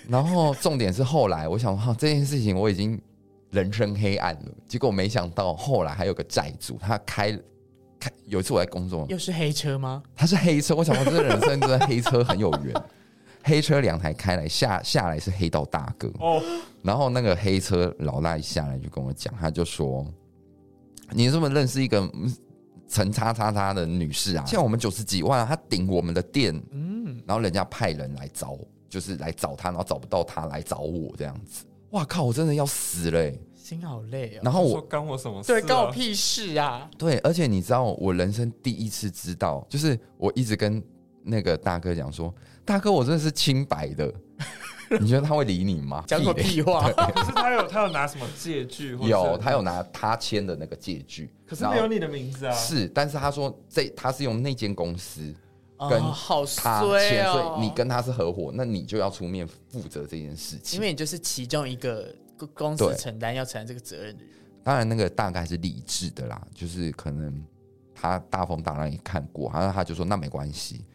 [0.08, 3.02] 然后重点是后来我想哈，这件事情我已经
[3.50, 7.32] 人生黑暗了，结果没想到后来还有个债主，他开
[8.00, 10.04] 开有一次我在工作，又是黑车吗？
[10.16, 12.74] 他是黑车，我想说这人生跟黑车很有缘。
[13.44, 16.42] 黑车两台开来下下来是黑道大哥哦，
[16.82, 20.06] 然后那个黑车老大一下来就跟我讲，他就说
[21.12, 22.10] ：“你是不是认识一个
[22.88, 24.46] 陈叉叉叉的女士啊？
[24.46, 28.58] 欠我们九十几万，啊他顶我们的店，嗯，然后人家派人来找，
[28.90, 31.66] 就是来找他，然后找不到他来找我这样子。
[31.92, 34.42] 哇靠，我真的要死了，心好累哦。
[34.44, 35.48] 然后我干我什么事？
[35.48, 36.90] 对，干我屁事啊！
[36.98, 40.82] 对，而且你知道，我人生第一次知道，就是我一直跟
[41.24, 42.34] 那个大哥讲说。
[42.66, 44.10] 大哥，我真的是清白的，
[45.02, 46.02] 你觉得他会理你吗？
[46.08, 46.90] 讲个屁话！
[46.94, 48.98] 可是他有他有拿什么借据？
[49.02, 52.54] 有，他有拿他签的那个借据，可是没有你的名字啊。
[52.54, 55.22] 是，但是他说这他是用那间公司
[55.78, 62.16] 跟他签，好衰哦，所以你跟他是合伙，那你就要出面负责这件事情，因为你就是其中一个
[62.54, 64.34] 公司承担要承担这个责任的人。
[64.64, 67.44] 当然，那个大概是理智的啦，就是可能
[67.94, 70.86] 他大风大浪也看过，然后他就说那没关系。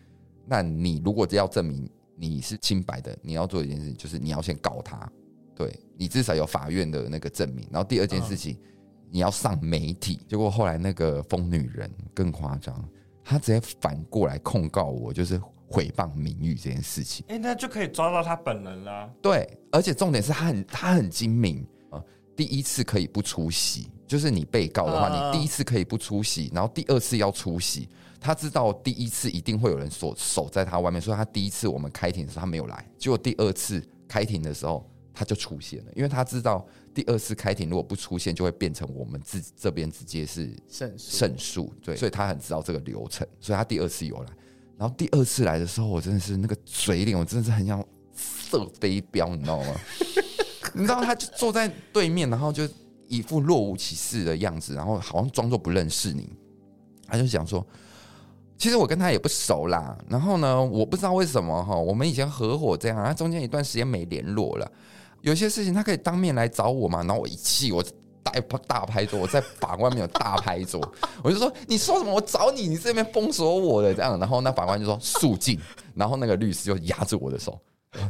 [0.48, 5.10] 那你如果要证明你是清白的，你要做一件事，就是你要先告他，
[5.54, 7.68] 对，你至少有法院的那个证明。
[7.70, 8.58] 然后第二件事情，
[9.10, 10.18] 你要上媒体。
[10.26, 12.88] 结果后来那个疯女人更夸张，
[13.22, 15.38] 她直接反过来控告我，就是
[15.70, 17.24] 诽谤名誉这件事情。
[17.28, 19.08] 哎，那就可以抓到她本人啦。
[19.20, 22.02] 对，而且重点是她很她很精明啊，
[22.34, 27.88] 第一次可以不出席，就是你被告的话，你第一次可以不出席，然后第二次要出席。
[28.20, 44.26] 他知道第一次一定会有人守守在他外面，所以他第一次我们开庭的时候他没有来，结果第二次开庭的时候他就出现了，因为他知道第二次开庭如果不出现，就会变成我们自这边直接是胜胜诉，对，所以他很知道这个流程，所以他第二次有来，
[44.76, 47.78] 然后第二次来的时候，我真的是那个嘴脸，我真的是很想
[48.16, 49.80] 射飞镖，你知道吗？
[50.74, 52.68] 你知道他就坐在对面，然后就
[53.08, 56.28] 一副若无其事的样子，然后好像装作不认识你，
[57.06, 57.66] 他就讲说。
[58.60, 64.68] 其实我跟他也不熟啦，然后呢，我不知道为什么哈，我们以前合伙这样，他中间一段时间没联络了，
[65.20, 67.80] 有些事情他可以当面来找我嘛，然后我一气，我
[68.20, 68.32] 大
[68.66, 70.80] 大拍桌，我在法官面有大拍桌，
[71.22, 72.12] 我就说你说什么？
[72.12, 75.56] 我找你，你这边封锁我的这样，然后那法官就说肃静，
[75.94, 77.56] 然后那个律师就压住我的手，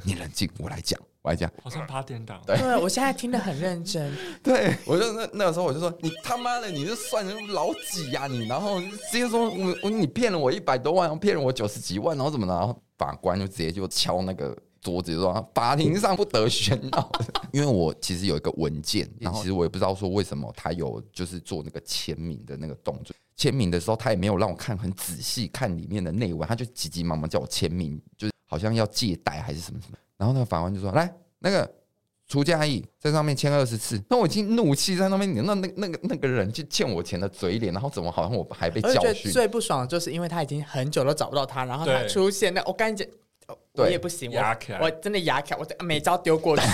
[0.03, 0.99] 你冷静，我来讲。
[1.29, 2.41] 我还讲，好像八点档。
[2.47, 4.11] 对对，我现在听得很认真。
[4.43, 8.47] 对，我就那那个时候我就说，你他妈的，你是算老几呀、啊、你？
[8.47, 12.59] 然后直接说我我你骗了我一百多万，然后骗了我九十几万，然后怎么了？
[12.59, 17.13] 然后法官就直接就敲那个桌子，就说法庭上不得喧闹。
[17.53, 23.15] 因为我其实有一个文件，然后其实我也不知道说为什么他有就是做那个签名的那个动作。
[23.37, 29.99] 签名的时候，他也没有让我看很仔细看里面的内文，他就急急忙忙叫我签名，就是好像要借贷还是什么什么。
[30.19, 31.67] 然后那个法官就说：“来，那个
[32.27, 39.33] 除家义在上面签二十次。”那我已经怒气在那边，那那那个那个人就欠我钱的嘴脸，然后怎么好像我还被教训？
[39.33, 43.09] 最不爽的就是因为他已经很久都找不到他，然后他出现，那我赶紧，
[43.73, 46.63] 我也不行，我我真的牙卡，我每招丢过去。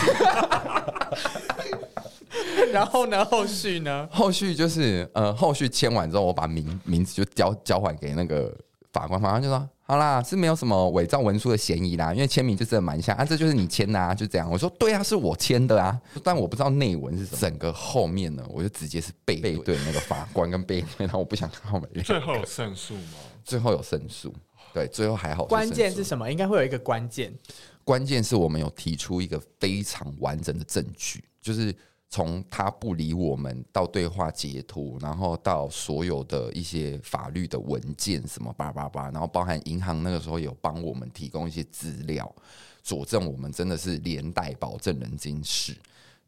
[2.72, 3.24] 然后呢？
[3.24, 4.09] 后续呢？
[4.11, 8.52] 后续就是呃，后续签完之后，我把名名字就交交还给那个
[8.94, 22.04] 法官，法官就说：“好啦，是没有什么伪造文书的嫌疑啦，因为签名就真的蛮像啊，这就是你签的啊，就这样。”我说：“对啊，是我签的啊，但我不知道内文是什么。”整个后面呢，我就直接是背背对那个法官跟背对，然后我不想看后面。
[22.04, 23.18] 最后有胜诉吗？
[23.44, 24.33] 最后有胜诉，
[24.72, 25.44] 对，最后还好。
[25.44, 26.30] 关键是什么？
[26.30, 27.35] 应该会有一个关键。
[27.83, 31.74] 关键是我们有提出一个非常完整的证据，就是。
[32.14, 42.33] 从他不理我们到对话截图，然后到所有的一些法律的文件什么叭叭叭，然后包含银行那个时候有帮我们提供一些资料，
[42.85, 45.77] 佐证我们真的是连带保证人金事，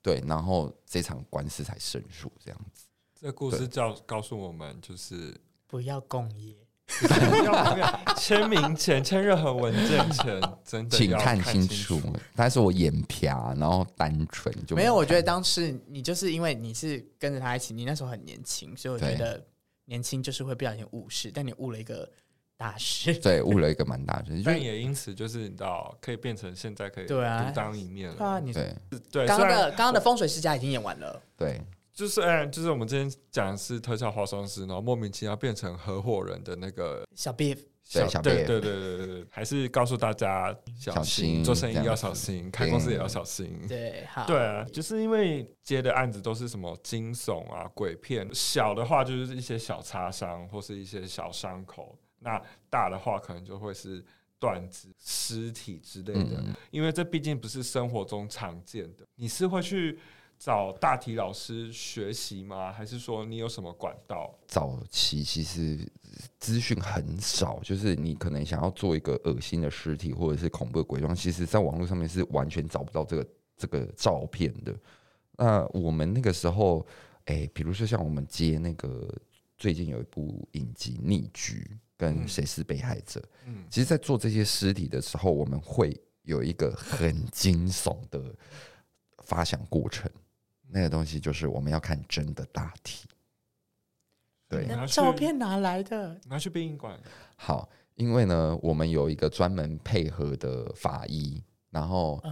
[0.03, 2.87] 对，然后这场官司才胜诉这样子。
[3.15, 6.66] 这故事教告诉我们就是不要共业。
[8.17, 12.01] 签名前签任何文件前，真的请看清楚。
[12.35, 14.95] 但是我眼皮，然后单纯就没有。
[14.95, 19.45] 我觉得当时你就是因为你是跟着他一起，你那时候很年轻，所以我觉得
[19.87, 22.09] 年轻就是会不小心误事，但你误了一个
[22.57, 23.13] 大事。
[23.15, 27.21] 对，误了一个蛮大事， 但也因此就是你知道，可以变成现在可以独
[27.55, 28.17] 当一面了。
[28.17, 28.75] 对啊，你对
[29.11, 29.27] 对。
[29.27, 31.21] 刚刚的刚刚的风水世家已经演完了。
[31.37, 31.61] 对。
[31.97, 43.59] 就是，哎，就是我们今天讲的是特效化妆师，然后莫名其妙变成合伙人的那个小 B，对，小对对对对对，还是告诉大家小心做生意要小心，开公司也要小心。
[43.67, 54.05] 对，好，对啊，就是因为接的案子都是什么惊悚啊、鬼片，小的话就是一些小擦伤或是一些小伤口，那大的话可能就会是
[54.39, 59.99] 断肢、尸体之类的，因为这毕竟不是生活中常见的，你是会去。
[60.39, 62.73] 找大体老师学习吗？
[62.73, 64.33] 还是说你有什么管道？
[64.47, 65.79] 早期其实
[66.39, 74.75] 资讯很少，就是你可能想要做一个恶心的尸体或者是恐怖的鬼妆，其实在网络上面是完全找不到这个这个照片的。
[75.39, 76.87] 那我们那个时候，
[77.25, 79.09] 哎、欸，比如说像我们接那个
[79.59, 88.35] 最近有一部影集《逆局》跟《谁是被害者》，嗯，其实，在做这些尸体的时候，我们会有一个很惊悚的
[89.25, 90.11] 发想过程。
[90.69, 93.09] 那个东西就是我们要看真的大体，
[94.49, 96.21] 对，那照片哪来的？
[96.27, 96.99] 拿去殡仪馆。
[97.37, 102.23] 好，因为呢，我们有一个专门配合的法医，然后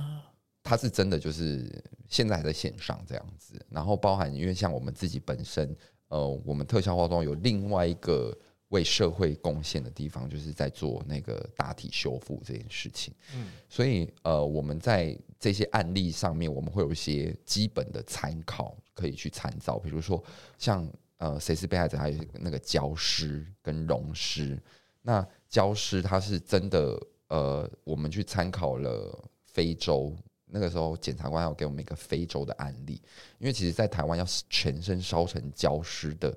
[0.62, 5.76] 他是真的就是现在还在线上这样子，然后包含因为像我们自己本身，
[6.08, 8.36] 呃，我们特效化妆有另外一个。
[8.68, 13.14] 为社会贡献的地方，就是在做那个大体修复这件事情。
[13.34, 19.78] 嗯，所以呃，我们在这些案例上面，我们会有一些基本的参考可以去参照。
[19.78, 20.22] 比如说，
[20.58, 21.96] 像呃，谁是被害者？
[21.96, 24.60] 还有那个焦尸跟溶尸。
[25.02, 26.98] 那焦尸他是真的，
[27.28, 33.00] 呃，我们去参考了非洲，那个时候检察官要给我们一个非洲的案例，
[33.38, 36.36] 因为其实，在台湾要全身烧成焦尸的。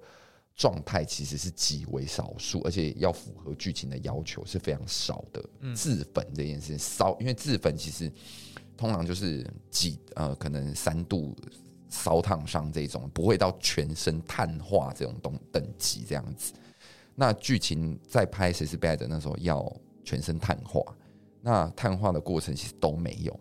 [0.57, 5.41] 状态其实是极为少数，而且要符合剧情的要求是非常少的。
[5.75, 8.11] 自焚这件事烧，因为自焚其实
[8.75, 11.37] 通常就是几呃，可能三度
[11.89, 16.53] 烧烫伤这种，不会到全身碳化这种东等级这样子。
[17.13, 19.71] 那剧情在拍谁是被害者那时候要
[20.03, 20.81] 全身碳化，
[21.39, 23.39] 那碳化的过程其实都没有。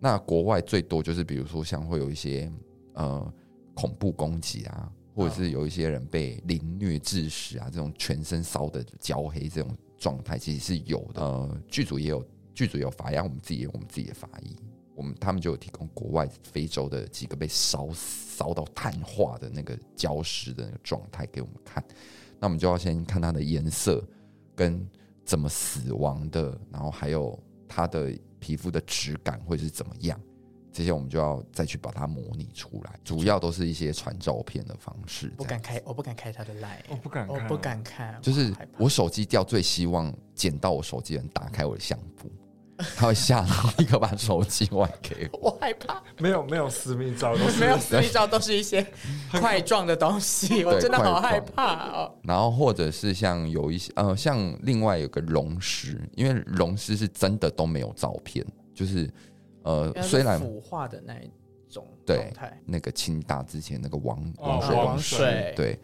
[0.00, 2.52] 那国外最多就是比如说像会有一些
[2.94, 3.32] 呃
[3.72, 4.92] 恐怖攻击啊。
[5.16, 11.22] 或者是有一些人被凌虐致死啊，这种全身烧的焦黑这种状态，其实是有的。
[11.22, 12.22] 呃，剧组也有
[12.54, 14.54] 剧组有法医，我们自己也有我们自己的法医，
[14.94, 21.82] 我们他们就有提供国外非洲的几个被烧烧到碳化的那个焦尸的那个状态给我们看。
[22.38, 24.06] 那我们就要先看它的颜色
[24.54, 24.86] 跟
[25.24, 30.20] 怎么死亡的，然后还有它的皮肤的质感会是怎么样。
[30.76, 35.28] 这些我们就要再去把它模拟出来，主要都是一些传照片的方式。
[35.28, 38.14] 不敢开，我不敢开他的 line，我不敢，我不敢看。
[38.20, 42.30] 就是我手机掉，最希望捡到我手机的人打开我的相簿，
[42.94, 45.48] 他会吓到，立刻把手机还给我。
[45.48, 48.86] 我害怕，没有没有私密照，都是 没有私密照，都是一些
[49.30, 52.14] 块状的东西，我真的好害怕哦。
[52.22, 59.10] 然后或者是像有一些呃，像另外有个龙狮，因为龙狮是真的都没有照片，就是
[59.66, 61.30] 呃，虽然腐化的那一
[61.68, 62.32] 种对
[62.64, 65.78] 那个清大之前那个王王水王水对。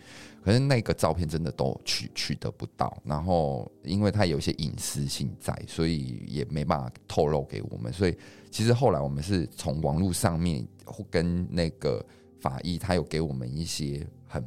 [0.45, 7.93] 可是那个照片真的都取取得不到，然后因为它有一些隐私性在，所以也没办法透露给我们。
[7.93, 8.19] 所以
[8.51, 10.67] 其实后来我们是从网络上面
[11.09, 12.05] 跟那个
[12.41, 14.45] 法医，他有给我们一些很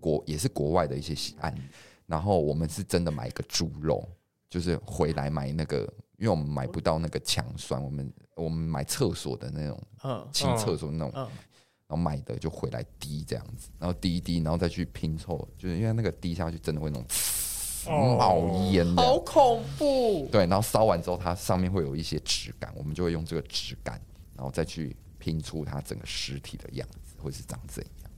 [0.00, 1.54] 国也是国外的一些案，
[2.06, 4.08] 然后我们是真的买一个猪肉，
[4.48, 5.80] 就是回来买那个，
[6.16, 11.28] 因为我们买不到那个强酸，我们我们买厕所的那种，嗯，清厕所那种。
[11.88, 17.06] 然后买的就回来滴这样子，然后滴一滴，然后再去拼凑，就是因为那个滴下去真的会那种
[18.18, 18.40] 冒
[18.72, 20.28] 烟，好恐怖。
[20.32, 24.00] 对，然后烧完之后，它上面会有一些质感，我们就会用这个质感，
[24.34, 28.10] 然后再去拼出它整个尸体的样子，会是长怎样。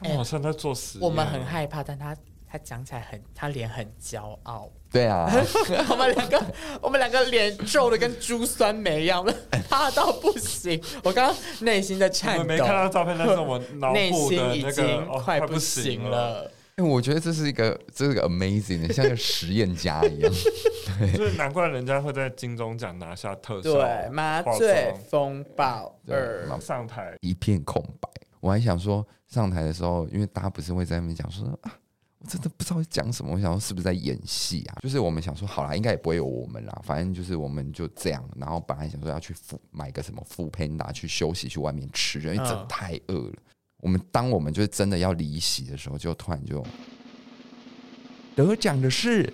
[0.00, 2.16] 他们好像在做实验，我们很害怕，但他。
[2.56, 4.70] 他讲起来很，他脸很骄傲。
[4.90, 5.30] 对啊，
[5.90, 6.42] 我们两个，
[6.80, 9.22] 我们两个脸皱的跟猪酸梅一样，
[9.68, 10.82] 怕到不行。
[11.04, 12.42] 我刚刚内心在颤抖。
[12.42, 13.58] 我没看到照片，但是我
[13.92, 16.50] 内心已经快不行了。
[16.76, 20.32] 哎，我觉得这是一个，这是个 amazing 的，像个实验家一样。
[20.98, 23.72] 对，就是难怪人家会在金钟奖拿下特效。
[23.72, 28.08] 对，麻醉风暴二上台一片空白。
[28.40, 31.72] 我还想说，上台的时候，因为大家不是会在那边讲说啊。
[32.18, 34.78] 我真的不知道讲什么，我想说是不是在演戏啊？
[34.80, 38.24] 就是我们想说，好啦，应该也不会有我们啦，反正就是我们就这样。
[38.36, 43.34] 然后本来想说要去付买个什么 foodpanda 去休息，去外面吃，因为真的太饿了。
[43.78, 46.64] 我们当我们就是真的要离席的时候，就突然就
[48.34, 49.24] 得奖的是《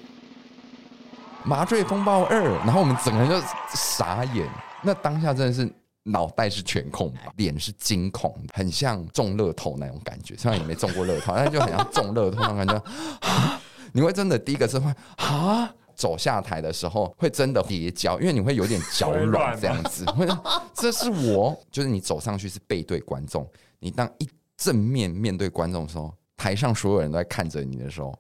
[1.45, 3.41] 麻醉风暴二》，然后我们整个人就
[3.75, 4.49] 傻眼。
[4.83, 5.73] 那当下真的是。
[6.05, 10.37] 脑袋是全空白，脸是惊恐，很像中乐透那种感觉。
[10.37, 12.83] 虽然也没中过乐透，但就很像中乐透那种感觉。
[13.95, 20.05] 你会真的第一个是会啊，走下台的时候会真的跌跤，因为你会有点脚软这样子。
[20.13, 20.27] 会，
[20.75, 23.49] 这是我，就是你走上去是背对观众，
[23.79, 28.13] 你当一正面面对观众的时候，台上所有人都在看着你的时候，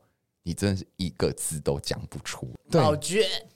[0.44, 2.48] 你真的是一个字都讲不出。
[2.70, 2.80] 对，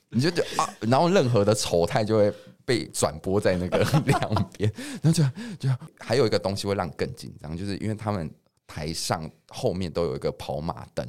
[0.08, 2.34] 你就觉得啊，然后任何的丑态就会。
[2.66, 5.22] 被转播在那个 两边，然后就
[5.56, 8.28] 就还有一个东西会让更紧张，就是因为他们
[8.66, 11.06] 台上后面都有一个跑马灯，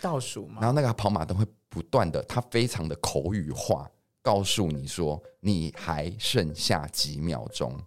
[0.00, 3.86] 倒数嘛，然后那个跑马灯会不断的，它非常的口语化，
[4.22, 7.78] 告诉你说你还剩下几秒钟，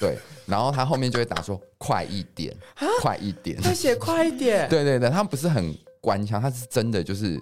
[0.00, 2.52] 对，然后他后面就会打说快一点，
[3.00, 7.40] 快一点，他写快一点，对对对，他不是很官腔，他是真的就是。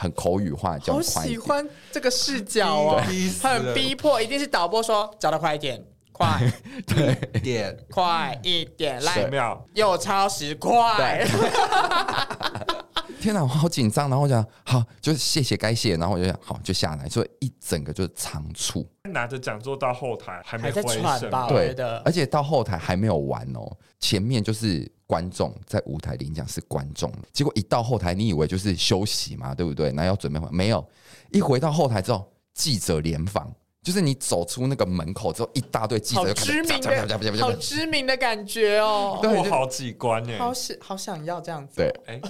[0.00, 1.02] 很口语化，叫快。
[1.02, 3.02] 好喜欢这个视角哦，
[3.42, 6.40] 很逼迫，一定是导播说叫的快一点，快。
[6.88, 7.14] 对。
[7.34, 11.22] 一点，快一点，来十秒又超时快。
[13.20, 18.88] 天哪，我好紧张，然后我讲好，就是谢谢该谢，然后我就想好就下来，所以一整个就是长处。
[19.12, 20.82] 拿着讲座到后台还没回
[21.18, 24.90] 神，对的，而且到后台还没有完哦，前面就是。
[25.10, 29.90] 观众在舞台领奖是观众，结果一到后台，你以为就是休息嘛，对不对？
[29.90, 30.88] 那要准备没有，
[31.32, 33.52] 一回到后台之后，记者联访，
[33.82, 42.20] 就是你走出那个门口之后，一大堆记者，好知名的，好知名的感觉哦，过好几关耶，好想好想要这样子， 对，哎，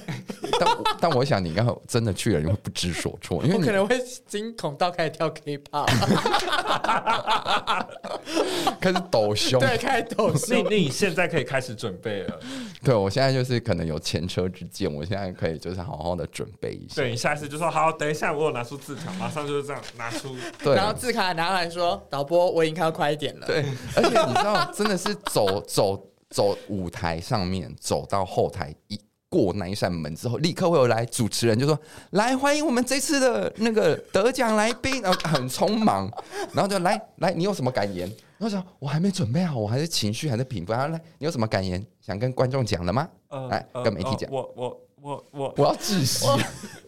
[0.60, 3.98] 但但我想你刚好真的去了，你会不知所措，因为你可能会
[4.28, 5.88] 惊恐到开始跳 K-pop，
[8.80, 12.38] 开始抖胸，对，开始抖胸，那你现在可以开始准备了。
[12.84, 16.94] 对，我现在就是可能有前车之鉴，我现在可以就是好好的准备一下。
[16.94, 20.36] 对，你下次就说好，等一下我有拿出字卡，马上就是这样拿出。
[20.62, 23.46] 对，然后字卡拿来说，导播我已经看到快一点了。
[23.46, 23.64] 对，
[23.96, 31.78] 而且你知道，真的是走走走舞台上面，走到后台一过那一扇门之后，立刻会有来主持人就说
[32.10, 36.10] ：“来欢迎我们这次的那个得奖来宾。”然后 很匆忙，
[36.52, 38.08] 然后就来来，你有什么感言？
[38.38, 40.72] 然后想我还没准备好，我还是情绪还在平复。
[40.72, 41.84] 然后来，你有什么感言？
[42.00, 43.08] 想跟观众讲的吗？
[43.28, 44.30] 呃、来跟媒体讲。
[44.32, 46.26] 我我我我我要窒息。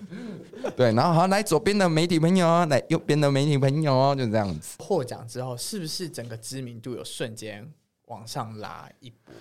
[0.76, 4.76] 对，然后好，来左边的媒体朋友，来右边的媒体朋友，就这样子。
[4.78, 7.68] 获奖之后，是不是整个知名度有瞬间
[8.06, 9.34] 往上拉一波？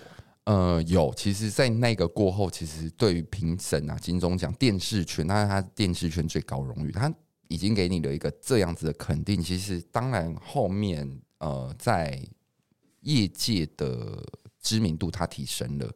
[0.46, 1.14] 呃，有。
[1.16, 7.14] 其实，在那个过后，其实对于评审啊，金钟奖电视圈，那是他电视圈最高荣誉，他
[7.48, 9.42] 已经给你了一个这样子的肯定。
[9.42, 12.20] 其实，当然后面呃，在
[13.02, 14.24] 业界的。
[14.64, 15.92] 知名度它提升了，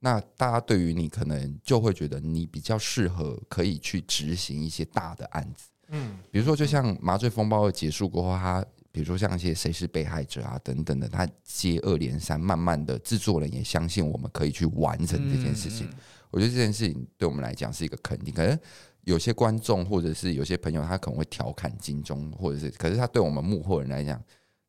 [0.00, 15.88] 那大家对于你可能就会觉得你比较适合可以去执行一些大的案子，嗯，比如说就像麻醉风暴结束过后，他比比如说像一些谁是被害者啊等等的，他接二连三，慢慢的制作人也相信我们可以去完成这件事情。
[16.30, 18.34] 我觉得这件事情对我们来讲是一个肯定。
[18.34, 18.58] 可能
[19.04, 24.22] 有些观众或者是有些朋友，他可能会调侃金钟，或者是，可是他对我们幕后人来讲，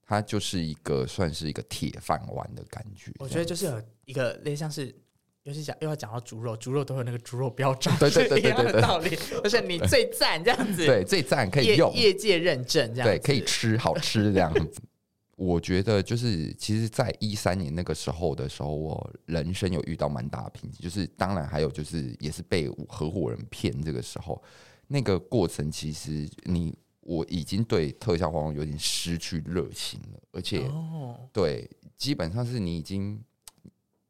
[0.07, 3.11] 他就是一个算是一个铁饭碗的感觉。
[3.19, 4.95] 我觉得就是有一个类似像是。
[5.43, 9.09] 尤其讲又要讲到猪肉，猪肉都有那个猪肉标章，对对对对对，的道理，
[9.43, 14.79] 就是你最赞这样子，对 最赞可以用业界认证这样，对可以吃好吃这样子。
[15.35, 23.81] 我觉得就是其实，在一三年那个时候的时候，我人生有遇到蛮大的瓶颈，就是当然还有就是也是被合伙人骗。
[23.81, 24.39] 这个时候
[24.85, 31.67] 那个过程，其实你我已经对特效化妆有点失去热情了，而且、哦、对
[31.97, 33.19] 基本上是你已经。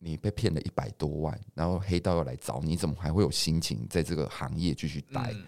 [0.03, 5.31] 你被骗了一百多万，然后黑道又来找你，怎么还会有心情在这个行业继续待？
[5.31, 5.45] 嗯、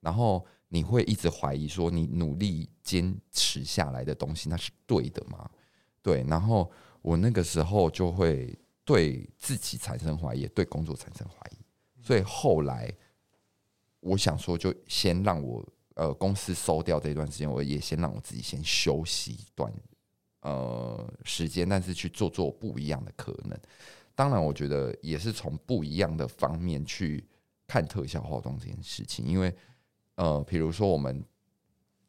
[0.00, 5.50] 然后你会一直怀疑说，你努力坚持下来的东西，那是对的吗？
[6.00, 6.24] 对。
[6.28, 6.70] 然后
[7.02, 11.58] 我那个时候就会对自己产生怀疑，对工作产生怀疑。
[12.00, 12.88] 所以后来
[13.98, 19.72] 我想说，就先让我呃公司收掉这段时间，我也先让我自己先休息一段
[20.46, 23.58] 呃时间，但是去做做不一样的可能。
[24.14, 27.26] 当然，我觉得也是从不一样的方面去
[27.66, 29.52] 看特效化妆这件事情，因为
[30.14, 31.22] 呃，比如说我们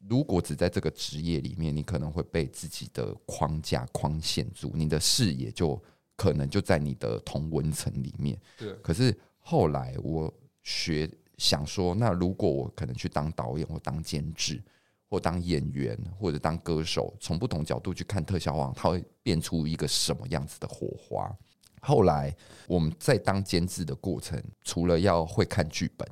[0.07, 5.81] 如果只在这个职业里面，你可能会被自己的框架框限住，你的视野就
[6.15, 8.39] 可能就在你的同文层里面。
[8.55, 8.71] 对。
[8.83, 10.31] 可是后来我
[10.63, 14.61] 学想说，那如果我可能去当导演，或当监制，
[15.09, 21.33] 或当演员，或者当歌手，从不同角度去看特效化妆，它会变出一个什么样子的火花？
[21.79, 22.35] 后来
[22.67, 26.07] 我们在当监制的过程，除了要会看剧本，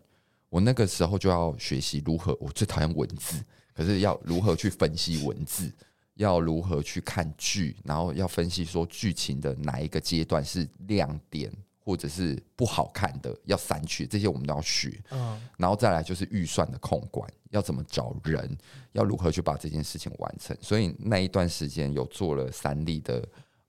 [0.49, 2.37] 我那个时候就要学习如何。
[2.39, 3.43] 我最讨厌文字，
[3.73, 5.69] 可是要如何去分析文字，
[6.13, 11.51] 要如何去看剧，然后要分析说剧情的哪一个阶段是亮点，
[11.85, 15.01] 或者是不好看的要删去，这些我们都要学。
[15.11, 18.57] 嗯，然后再来就是预算的控管，要怎么找人，
[18.91, 20.57] 要如何去把这件事情完成。
[20.59, 23.25] 所以那一段时间有做了三立的。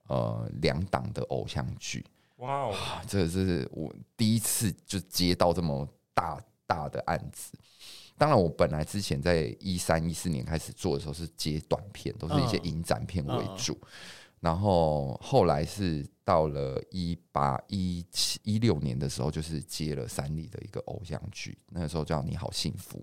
[0.09, 2.07] 呃，两档的偶像剧，
[2.37, 7.59] 哇啊，这是我第一次就接到这么大大的案子。
[8.17, 13.75] 当然，我本来之前在一三一四年开始做的时候是接短片，都是一些影展片为主。
[13.75, 13.87] Uh, uh.
[14.39, 22.99] 然后后来是到了一八一七一六年的时候，就是接了三立的一个偶像剧，那个时候叫《你好幸福》，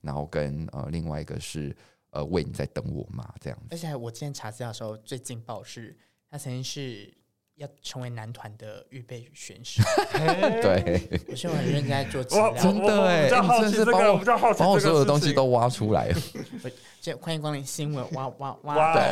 [0.00, 1.76] 然后跟呃另外一个是
[2.10, 3.66] 呃为你在等我吗这样子。
[3.72, 5.94] 而且我今天查资料的时候，最劲爆是。
[6.30, 7.10] 他曾经是
[7.54, 9.82] 要成为男团的预备选手，
[10.60, 14.18] 对，我是很认真在做资料，真的哎，真是把我
[14.58, 16.20] 把我所有的东西都挖出来了。
[17.00, 19.02] 就欢迎光临新闻，挖挖挖，对，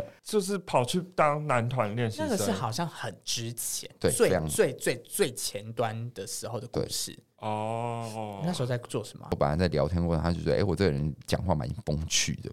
[0.24, 8.40] 就是跑去当男团练习生，那个是好像很之前，对，最最最最前端的时候的故事哦。
[8.42, 9.28] 那时候在做什么？
[9.30, 12.50] 我本来在聊天过程，他就觉得，哎，我这个人讲话蛮风趣的。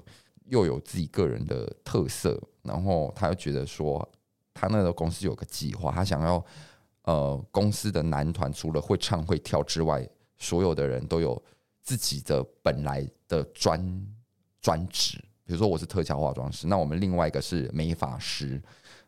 [0.48, 4.06] 又有自己个人的特色，然后他又觉得说，
[4.54, 6.46] 他那个公司有个计划，他想要
[7.04, 10.06] 呃公司的男团除了会唱会跳之外，
[10.38, 11.42] 所有的人都有
[11.82, 14.06] 自己的本来的专
[14.60, 15.24] 专职。
[15.52, 18.62] 比如说我是特效化妆师，那我们另外一个是美发师，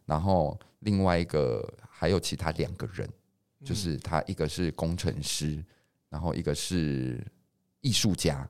[0.06, 3.10] 然后另外一个还有其他两个人，
[3.64, 5.64] 就是他一个是工程师，
[6.10, 7.26] 然后一个是
[7.80, 8.46] 艺术家。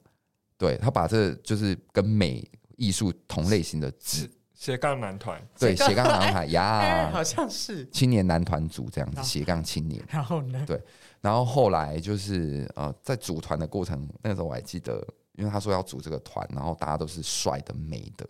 [0.58, 2.44] 对，他把这就是跟美。
[2.76, 10.04] 艺术同类型的字，斜杠男团，对，斜杠男孩呀， 好像是青年男团组这样子，斜杠青年。
[10.10, 10.64] 然后呢？
[10.66, 10.82] 对，
[11.22, 18.28] 然后后来就是呃，在组团的过程，那个时候我还记得，因为他说要组这个团，然后大家都是帅的、美的。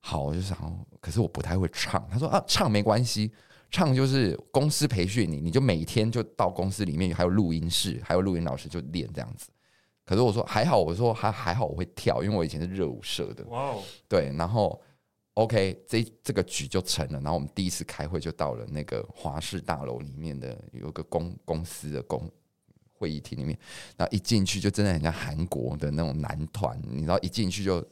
[0.00, 2.06] 好，我就想，可是我不太会唱。
[2.10, 3.30] 他说啊，唱没关系，
[3.70, 9.50] 唱就是公司培训你，你就每天就到公司里面，还有录音室，还有录音老师就练这样子。
[10.06, 13.44] 可是我说还好，我说还还好，我会跳，因为我以前是热舞社的。
[13.48, 14.80] 哇哦，对，然后
[15.34, 17.20] OK，这这个局就成了。
[17.20, 22.26] 然后我们第一次开会就到了那个华氏大楼里面的有个公公司的公
[23.00, 23.58] 会议厅里面，
[23.96, 27.82] 然后一进去就真的很像韩国的那种男团，你知道，一进去就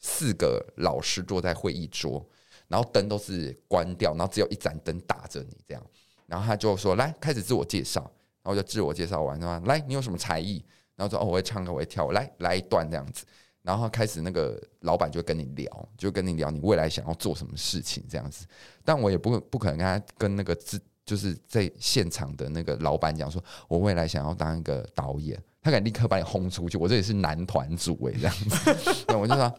[0.00, 2.28] 四个老师坐在会议桌，
[2.66, 5.82] 然后灯都是关掉，然后只有一盏灯打着你这样。
[6.26, 8.00] 然后他就说：“来，开始自我介绍。”
[8.42, 10.64] 然后就自我介绍完，说：“来，你有什么才艺？”
[10.96, 13.24] 然后说哦，我会唱歌，我会跳舞，来来一段这样子。
[13.62, 18.46] 然后开始那个老板就跟你聊，就跟你聊你未来想要做什么事情这样子。
[18.84, 26.76] 但我也不不可能跟他跟那个自就是在现场的那个老板讲说，我未来想要当一个导演，他敢立刻把你轰出去。
[26.76, 28.74] 我这里是男团组诶，这样子。
[29.06, 29.54] 对，我就说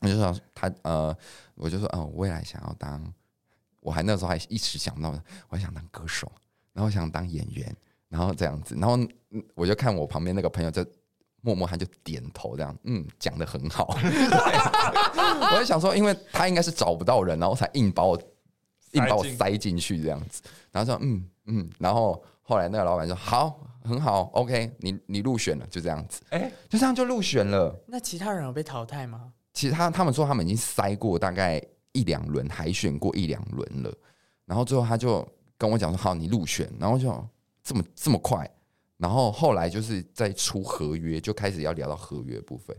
[0.00, 1.16] 我就说他呃，
[1.54, 3.02] 我就说哦，未来想要当，
[3.80, 5.10] 我还那时候还一直想到，
[5.48, 6.30] 我还想当歌手，
[6.74, 7.74] 然后想当演员，
[8.10, 8.98] 然后这样子，然后
[9.54, 10.84] 我就看我旁边那个朋友就
[11.40, 13.96] 默默他就点头这样，嗯，讲得很好。
[15.52, 18.20] 我就想说，因为他应该是找不到人，然后才硬把我
[18.96, 20.42] 硬把我塞进去这样子，
[20.72, 27.78] 然后说嗯嗯，然后后来那个老板说好，很好，OK，你你入选了，就这样子，哎，就这样就入选了。
[27.86, 29.32] 那其他人有被淘汰吗？
[29.52, 33.94] 其他他们说他们已经塞过大概一两轮，海选过一两轮了，
[34.44, 35.26] 然后最后他就
[35.56, 37.28] 跟我讲说：“好，你入选。”然后就
[37.62, 38.48] 这么这么快，
[38.98, 42.76] 然后后来就是在出合约，就开始要聊到合约部分。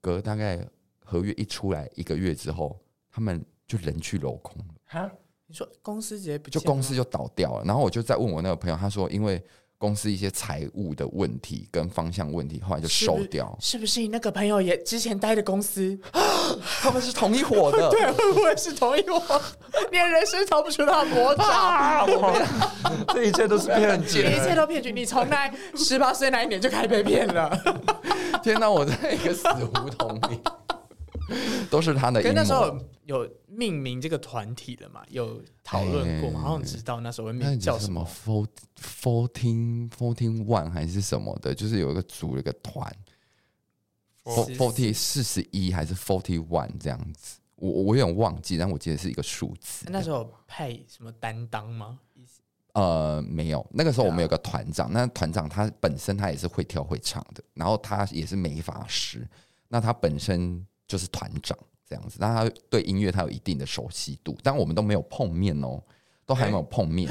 [0.00, 0.58] 隔大概
[1.04, 2.76] 合约一出来一个月之后，
[3.10, 4.74] 他们就人去楼空了。
[4.86, 5.10] 哈？
[5.46, 7.64] 你说公司直接不就公司就倒掉了？
[7.64, 9.42] 然后我就在问我那个朋友，他说因为。
[9.78, 13.54] 公司一些财务的问题跟方向问题，后来就收掉。
[13.60, 15.94] 是不是你那个朋友也之前待的公司？
[16.80, 19.38] 他们是同一伙的， 对，会不会是同一伙？
[19.92, 21.46] 你的人生逃不出他的魔掌。
[21.46, 22.06] 啊、
[23.12, 24.90] 这一切都是骗局，一切都骗局。
[24.90, 27.54] 你从那十八岁那一年就开始被骗了。
[28.42, 30.40] 天哪，我在一个死胡同里。
[31.68, 32.22] 都是他的。
[32.22, 32.74] 可是那时候
[33.04, 35.02] 有命名这个团体了嘛？
[35.08, 36.40] 有讨论过吗？
[36.40, 38.06] 好像知道那时候叫什么
[38.76, 41.54] ？Fourteen Fourteen One 还是什么的？
[41.54, 42.94] 就是有一个组了一个团
[44.24, 47.38] ，Forty 四十一还是 Forty One 这样子？
[47.56, 49.86] 我我有点忘记，但我记得是一个数字。
[49.88, 51.98] 那时候派什么担当吗？
[52.74, 53.66] 呃，没有。
[53.72, 59.26] 那个时候我们有个团长，那团长他本身他也是会跳会唱的，然后他也是美法师，
[59.68, 60.66] 那他本身。
[60.88, 61.58] 就是团长
[61.88, 65.80] 这样子，那他对音乐他有一定的熟悉度，但我们都没有碰面哦，
[66.24, 67.08] 都还没有碰面，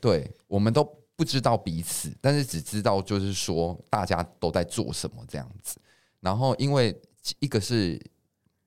[0.00, 0.82] 对，我们都
[1.14, 5.80] 不知道彼此，但是只知道就是说大家都在做什么这样子。
[6.20, 7.00] 然后因为
[7.38, 8.00] 一个是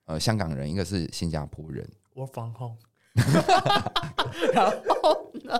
[0.06, 1.86] 呃香港人，一个是新加坡人
[2.16, 2.78] ，Work from home，
[4.54, 4.72] 然
[5.02, 5.60] 后呢，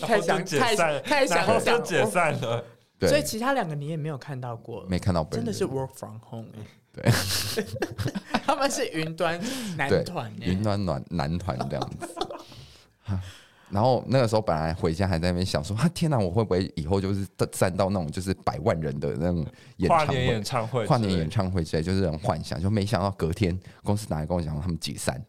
[0.00, 2.64] 太想太太想想解散了，
[2.98, 6.66] 对，所以其他两个你也没有看到过，没看到本人，真的是 Work from home 哎。
[6.90, 7.12] 对，
[8.44, 9.40] 他们是云端
[9.76, 12.08] 男团，云端暖男团这样子。
[13.70, 19.46] 然后那个时候本来回家还在那边想说：“啊，天哪，我会不会以后就是站到那种就是百万人的那种
[19.76, 25.22] 演唱会、跨年演唱会、跨年演唱会之类，就是这种幻想。”就没想到隔天公司打来跟我讲，他们解散。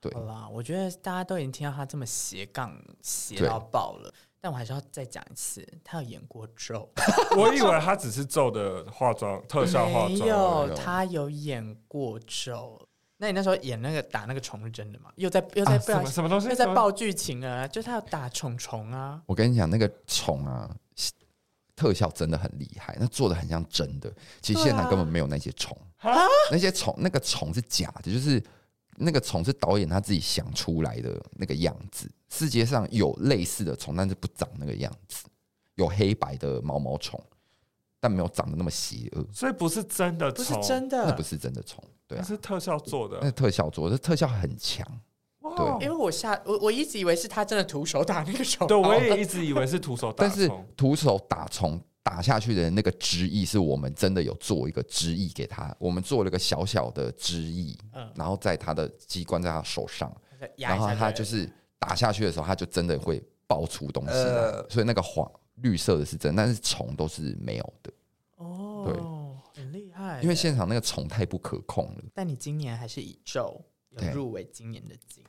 [0.00, 4.14] 对，好啦，我觉得大家都已经听到他这么斜杠斜到爆了。
[4.44, 6.90] 但我还是要再讲一次，他有演过咒。
[7.38, 12.76] 我以为他只是咒的化妆特效化妆，没有，他有演过咒。
[13.18, 15.12] 那你那时候演那个打那个虫是真的吗？
[15.14, 16.48] 又在又在不、啊、什么东西？
[16.48, 17.68] 又在爆剧情啊！
[17.68, 19.22] 就他要打虫虫啊！
[19.26, 20.68] 我跟你讲，那个虫啊，
[21.76, 24.12] 特效真的很厉害，那做的很像真的。
[24.40, 26.18] 其实现场根本没有那些虫，啊、
[26.50, 28.42] 那些虫那个虫是假的，就是。
[28.96, 32.10] 那个虫是导演他自己想出来的那个样子。
[32.28, 35.24] 世界上有类似的虫，但是不长那个样子。
[35.76, 37.18] 有黑白的毛毛虫，
[37.98, 39.26] 但没有长得那么邪恶。
[39.32, 41.82] 所以不是真的虫，不是真的，那不是真的虫。
[42.06, 43.18] 对、是特效做的。
[43.20, 44.86] 那是特效做的，特效很强。
[45.40, 48.68] 哇对，因为我下我我一直以为是他真的徒手打那个虫。
[48.68, 51.80] 对，我也一直以为是徒手打，但是徒手打虫。
[52.02, 57.78] 打下去的那个汁液是我们真的有做一个汁液给他，我们做了个小小的汁液，
[58.14, 60.12] 然后在他的机关在他手上，
[60.56, 61.48] 然后他就是
[61.78, 67.92] 打下去的时候，他就真的会爆出东西来，所以那个黄绿色的是真，但是虫都是没有的。
[68.36, 72.02] 哦，对，很厉害，因为现场那个虫太不可控了。
[72.12, 75.22] 但你今年还是以咒有入围今年的金。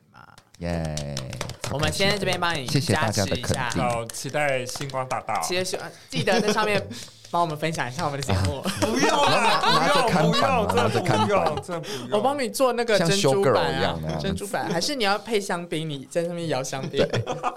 [0.59, 3.81] 耶！Yeah, 我们先在这边帮你加持一下，谢谢大家的肯定。
[3.83, 5.41] 好，期待星光大道。
[5.41, 5.63] 记得
[6.09, 6.87] 记得在上面
[7.31, 8.61] 帮我们分享一下我们的节目。
[8.79, 12.11] 不要了，不要，不要，真的不用，真的不用。
[12.11, 15.89] 我帮你做那个珍珠板啊，珍珠板，还是你要配香槟？
[15.89, 17.03] 你在上面摇香槟，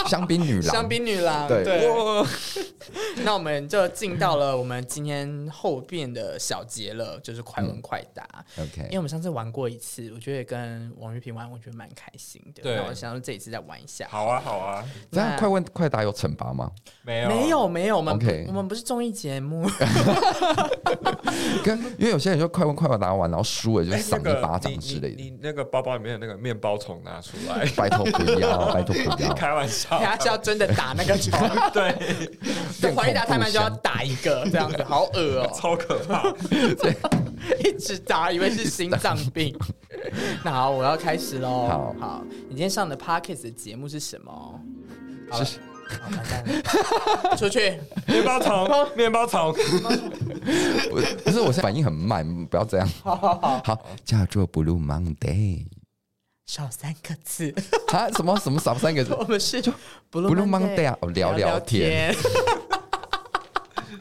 [0.09, 1.47] 香槟女郎，香槟女郎。
[1.47, 1.87] 对。
[3.25, 8.25] 那我们就进到了我们今天后边的小节了，就是快问快答。
[8.59, 12.63] OK，因为我们上次玩过一次，我觉得跟王玉平玩，我觉得蛮开心的。
[12.63, 14.07] 对，我想说这一次再玩一下。
[14.11, 14.85] 好啊，好啊。
[15.11, 16.71] 那快问快答有惩罚吗？
[17.03, 17.97] 没有，没有，没有。
[17.97, 19.69] 我们我们不是综艺节目。
[21.63, 25.23] 跟因为有些人就快问快答完，然后输了就赏一巴掌之类的。
[25.23, 29.35] 你那个包包里面的那个面包虫拿出来，拜托不要， 拜托不要。
[29.35, 31.39] 开玩笑，他是要真的打那个虫。
[31.73, 36.23] 对，怀疑答太慢就要打一个，这样子好恶哦，超可怕。
[36.51, 36.97] 对，
[37.65, 39.57] 一直打，以为是心脏病。
[40.45, 41.67] 那好，我要开始喽。
[41.67, 44.61] 好，好，你今天上的 Podcast 的节目是什么？
[45.31, 49.53] 好，好，出去，面包虫，面包虫。
[49.53, 52.89] 不是，不是，我现在反应很慢，不要这样。
[53.03, 55.65] 好好好，好，叫做 Blue Monday，
[56.47, 57.55] 少三个字
[57.93, 58.09] 啊？
[58.11, 59.15] 什么什么少三个字？
[59.19, 59.63] 我们是
[60.11, 62.15] Blue Monday 啊，聊聊天，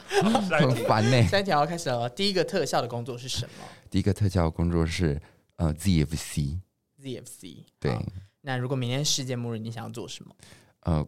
[0.22, 1.22] 很烦呢。
[1.28, 3.64] 三条要开始了，第一个特效的工作是什么？
[3.90, 5.20] 第一个特效的工作是
[5.56, 7.98] 呃 ZFC，ZFC 对。
[8.40, 10.34] 那如果明天世界末日，你想要做什么？
[10.80, 11.06] 呃，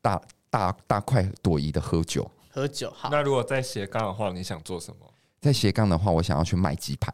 [0.00, 0.20] 大
[0.50, 2.28] 大大快朵颐的喝酒。
[2.50, 3.08] 喝酒好。
[3.10, 5.14] 那如果在斜杠的话，你想做什么？
[5.40, 7.10] 在斜杠的话，我想要去卖鸡排，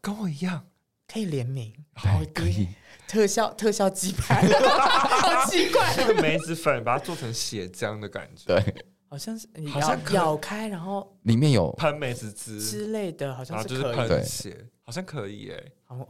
[0.00, 0.64] 跟我一样，
[1.08, 2.68] 可以联名，对，可以
[3.08, 12.60] 特效特效鸡排， 好奇怪，那个梅子粉把它做成血浆的感觉，对，好像是你要咬开，然后里面有喷梅子汁。
[12.60, 16.08] 之类的，好像是就是喷血，好像可以哎，好，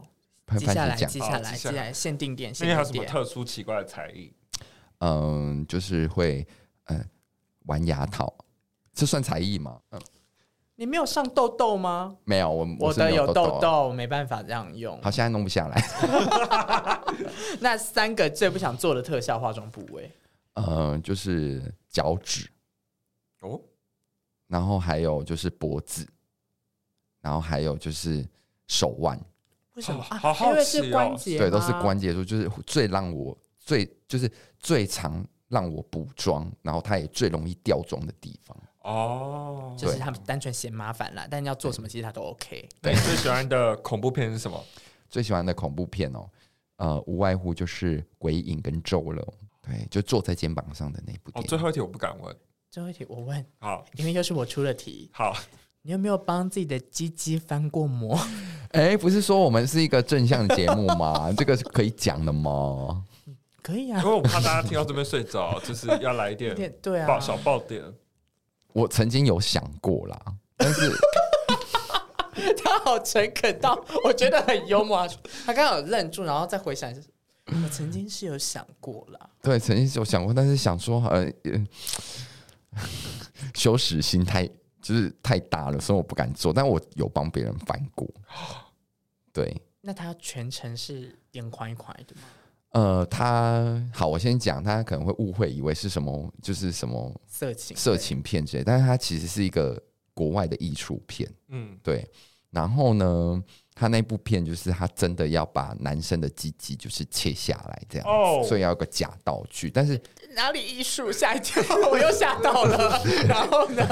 [0.57, 4.31] 记下来，记下来，记下来，限定店，那边还有什么特殊奇怪的才艺？
[4.99, 6.47] 嗯，就是会
[6.85, 7.03] 嗯。
[7.65, 8.33] 玩牙套，
[8.91, 9.79] 这算才艺吗？
[9.91, 10.01] 嗯，
[10.77, 12.17] 你没有上痘痘吗？
[12.23, 14.99] 没有，我我的有痘痘，没办法这样用。
[14.99, 15.79] 好，现在弄不下来。
[17.61, 20.11] 那三个最不想做的特效化妆部位，
[20.55, 22.49] 嗯，就是脚趾
[23.41, 23.61] 哦，
[24.47, 26.07] 然后还有就是脖子，
[27.19, 28.27] 然后还有就是
[28.67, 29.19] 手腕。
[29.75, 30.01] 为什么？
[30.09, 35.23] 啊，好好奇哦，因为是关节，对，都是关节处，就是最让我最就是最常。
[35.51, 42.69] 让我补妆，然后它也最容易掉妆的地方哦，就是他们单纯嫌麻烦啦，但要做什么其实他都 OK。
[42.81, 44.63] 对， 最喜欢的恐怖片是什么？
[45.09, 46.29] 最喜欢的恐怖片哦，
[46.77, 49.21] 呃，无外乎就是《鬼影》跟《咒了》。
[49.61, 51.45] 对，就坐在肩膀上的那部电影。
[51.45, 52.33] 哦，最后一题我不敢问，
[52.71, 53.45] 最后一题我问。
[53.59, 55.09] 好，因为又是我出的题。
[55.11, 55.35] 好，
[55.81, 58.17] 你有没有帮自己的鸡鸡翻过膜？
[58.71, 61.29] 哎，不是说我们是一个正向节目吗？
[61.37, 63.03] 这个是可以讲的吗？
[63.61, 67.83] 可以啊，因为我怕大家听到这边睡着， 就是要来一点对啊，爆小爆点。
[68.71, 70.17] 我曾经有想过啦，
[70.55, 70.89] 但是
[72.63, 75.05] 他好诚恳到我觉得很幽默。
[75.45, 76.89] 他刚刚有愣住，然后再回想，
[77.47, 79.29] 我曾经是有想过啦。
[79.41, 81.29] 对，曾经是有想过，但是想说呃，
[83.53, 84.47] 羞耻心太
[84.81, 86.51] 就是太大了，所以我不敢做。
[86.51, 88.07] 但我有帮别人翻过。
[89.33, 92.21] 对，那他全程是眼宽一宽的吗？
[92.71, 99.81] 呃，他好，我先讲，他可能会误会，以为是什么，就是什么色情色情片之类，但是他其实是一个
[100.13, 102.09] 国外的艺术片，嗯，对。
[102.49, 103.43] 然后呢，
[103.73, 110.01] 他那部片就是他真的要把男生的鸡鸡就是切下来这样，哦，所以要有个假道具，但是。
[110.35, 111.11] 哪里艺术？
[111.11, 113.01] 吓一跳，我又吓到了。
[113.27, 113.85] 然后呢，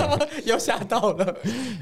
[0.45, 1.37] 又吓到了。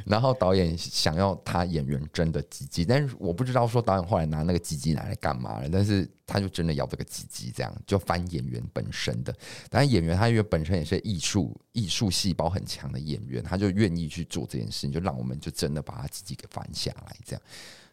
[0.05, 5.70] 然后导演想要他演员真的鸡鸡，但是我不知道说导演后来拿那个鸡鸡拿来干嘛了。
[5.72, 9.34] 但是他就真的要这个鸡鸡，这样就翻演员本身的。
[9.70, 17.41] 但是演员他因为本身也是艺术艺术细胞很强的演员，他就愿意去做这件事情，就让我们就真的把他鸡鸡给翻下来，这样。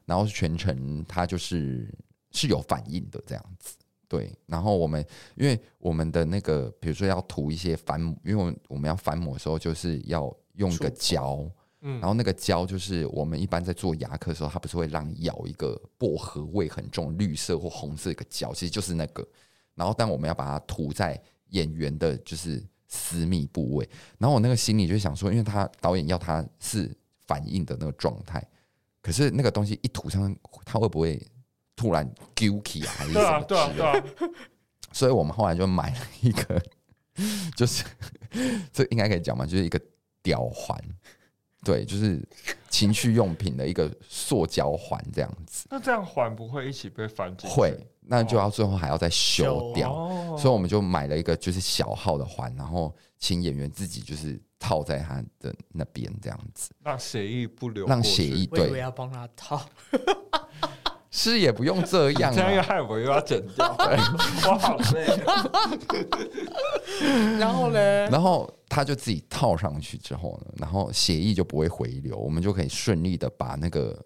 [0.06, 1.88] 然后全程他就是
[2.32, 3.74] 是有反应的这样子。
[4.06, 11.44] 对，然后我们因为我们的那个，比如说要涂一些翻，因为我们要翻模的时候，就是要用一个胶，
[11.80, 19.26] 嗯，然后那个胶就是我们一般在做牙科的时候，它不是会让你咬一个薄荷味很重、绿色或红色一个胶，其实就是那个。
[19.74, 23.88] 然后，但我们要把它涂在演员的就是私密部位。
[24.18, 26.94] 然后我那个心里就想说，因为他导演要他是
[27.26, 28.46] 反应的那个状态，
[29.02, 31.20] 可是那个东西一涂上，他会不会？
[31.76, 33.40] 突然丢弃啊，还是什么？
[33.42, 34.30] 对啊，对啊，对啊。
[34.92, 36.62] 所以我们后来就买了一个，
[37.56, 37.84] 就是
[38.72, 39.80] 这应该可以讲嘛，就是一个
[40.22, 40.78] 吊环，
[41.64, 42.22] 对，就是
[42.68, 45.66] 情趣用品的一个塑胶环这样子。
[45.68, 47.56] 那这样环不会一起被翻进去？
[47.56, 49.92] 会，那就要最后还要再修掉。
[49.92, 59.60] 哦、所以我们就买了一个就是小号的环，然后请演员自己就是套在他的那边这样子，让血液不流，让血液对，我要帮他套。
[61.16, 65.06] 是也不用这样， 这样又害我又要剪掉，我好累。
[67.38, 67.78] 然后呢？
[68.08, 74.04] 然后他就自己套上去之后呢，然后血液就不会回流，我们就可以顺利的把那个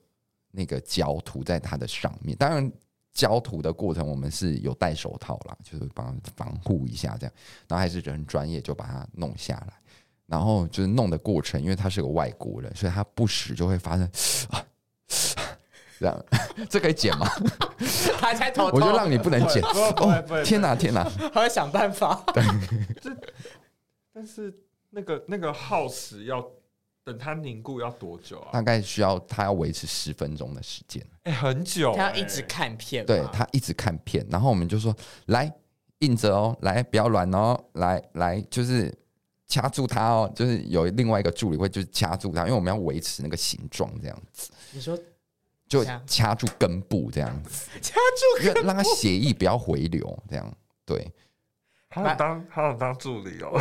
[0.51, 2.37] 那个胶涂在它的上面。
[2.37, 2.71] 当然，
[3.15, 7.33] 胶涂的过程我们是有戴手套啦，就是帮防护一下这样。
[7.67, 9.73] 然后还是人专业就把它弄下来，
[10.27, 14.07] 然后就是弄的过程，因为他是个外国人，所以他不时就会发生
[14.51, 14.63] 啊。
[15.99, 16.25] 这样，
[16.69, 17.27] 这可以剪吗？
[18.21, 19.63] 还在偷偷，我就让你不能剪。
[19.63, 21.05] 哦，天哪，天哪！
[21.33, 22.23] 他会想办法。
[22.33, 22.43] 对，
[24.13, 24.53] 但是
[24.91, 26.45] 那个那个耗时要
[27.05, 28.51] 等它凝固要多久啊？
[28.53, 31.05] 大概需要它要维持十分钟的时间。
[31.23, 31.95] 哎，很久。
[31.95, 33.07] 他要一直看片。
[33.07, 34.95] 对，他一直看片，然后我们就说：
[35.27, 35.51] 来，
[36.01, 38.93] 硬着哦，来，不要软哦，来来，就是
[39.47, 44.51] 掐住它哦，就是有另外一个助理会就是掐住它，因为我们要维持那个形状这样子。
[44.73, 44.99] 你说
[45.69, 50.53] 就掐住根部这样子， 掐住根部，让它血液不要回流，这样
[50.87, 51.13] 对。
[51.91, 53.59] 好想当好想当助理哦！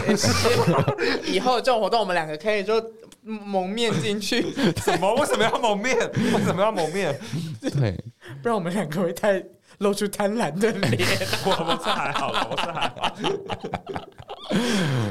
[1.25, 2.73] 以后这种活动我们两个可以就
[3.21, 4.51] 蒙面进去。
[4.83, 5.15] 什么？
[5.15, 5.97] 为什么要蒙面？
[6.13, 7.17] 为什么要蒙面？
[7.61, 7.93] 对，
[8.41, 9.41] 不然我们两个会太
[9.77, 11.07] 露出贪婪的脸。
[11.45, 13.15] 我们是还好了，我是还好。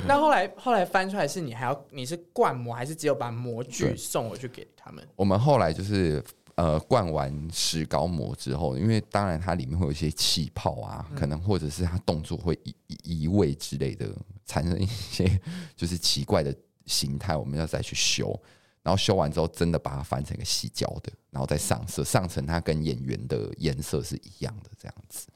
[0.07, 5.03] 那后来后来翻出来是你还要你是灌膜还是只有把模具送回去给他们？
[5.17, 6.23] 我们后来就是。
[6.57, 14.11] 呃，灌完石膏膜之后，因为当然它里面会有一些气泡啊，嗯、可能或者是它动作会移移位之类的，
[14.47, 15.39] 产生一些
[15.77, 18.35] 就是奇怪的形态，我们要再去修。
[18.83, 25.27] 然后修完之后，真的把它翻成一个细胶的，然后再上色，上层它跟演员的颜色是一样的这样子。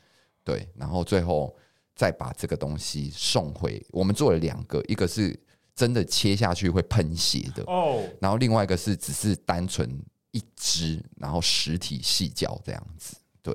[0.42, 1.54] 对，然后最后
[1.94, 3.84] 再把这个东西送回。
[3.90, 5.38] 我们做了两个，一个是
[5.74, 10.02] 真的切下去会喷血的哦，然后另外一个是只是单纯。
[10.32, 13.54] 一只，然后实体细胶这样子，对，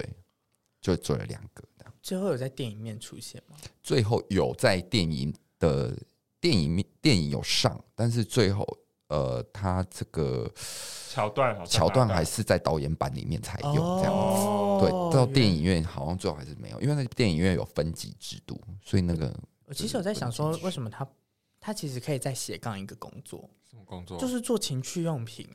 [0.82, 1.64] 就做了两个。
[2.02, 3.58] 最后有在电影面出现吗？
[3.82, 5.92] 最后有在电影的
[6.40, 8.64] 电影面电影有上，但是最后
[9.08, 10.48] 呃，他这个
[11.10, 14.46] 桥段桥段还是在导演版里面才有这样子。
[14.46, 21.04] 哦、对，到电影院好像最后还是没有，因为那个电影院有分级制度，所以那个我其实我在想说，为什么他
[21.66, 23.50] 他其实可以再斜杠一个工作？
[23.68, 25.50] 什么工作就是做情趣用品，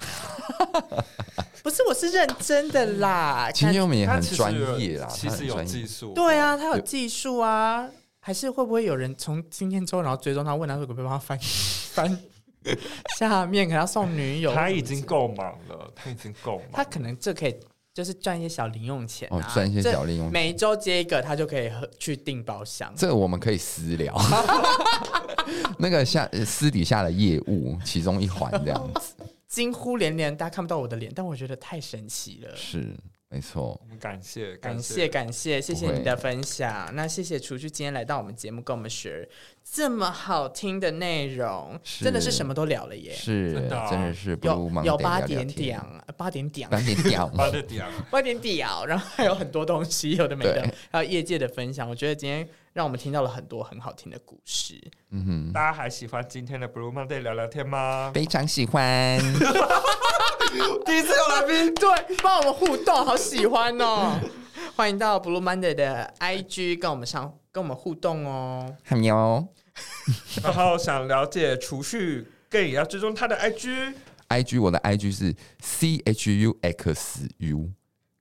[1.63, 3.49] 不是，我是认真的啦。
[3.53, 6.13] 情趣用品也很专业啦，其实有技术。
[6.13, 7.89] 对啊，他有技术啊，
[8.19, 11.39] 还是会不会有人从今天之后，然后追踪他，问他会不会帮他翻
[11.93, 12.19] 翻
[13.17, 14.53] 下面，给他送女友？
[14.53, 16.67] 他已经够忙了，他已经够忙。
[16.73, 17.55] 他可能这可以。
[17.93, 22.93] 就是赚一些小零用钱啊，赚一些小零用钱，每周接一个，他就可以去订包厢。
[22.97, 24.17] 这个我们可以私聊，
[25.79, 29.15] 那个下私底下的业务其中一环这样子。
[29.49, 32.55] 惊呼连连，大家看不到我的脸，但我觉得太神奇了。
[32.55, 32.97] 是。
[33.33, 36.91] 没错，我们感谢感谢感谢，谢谢你的分享。
[36.95, 39.29] 那谢谢厨师今天来到我们节目，跟我们学
[39.63, 43.13] 这么好听的内容，真的是什么都聊了耶！
[43.15, 43.53] 是，
[43.89, 45.81] 真的是有有八点点，
[46.17, 51.89] 八点点， 八点点，八点点，八点点，然后还有很多东西，有的没的，还有业界的分享。
[51.89, 54.75] 我觉得今天让我们听到了很多很好听的故事。
[55.11, 58.11] 嗯哼，大家还喜欢今天的 Blue Monday 聊聊天吗？
[58.13, 59.21] 非常喜欢。
[60.85, 61.89] 第一次有来宾，对，
[62.23, 64.19] 帮我们互动，好喜欢哦！
[64.75, 68.75] 欢迎到 Blue Monday 的 IG 跟我们上，跟我们互动哦。
[68.83, 69.47] 还有，
[70.43, 73.95] 然后想了解储蓄，更也要追踪他的 IG。
[74.29, 77.71] IG 我的 IG 是 C H U X U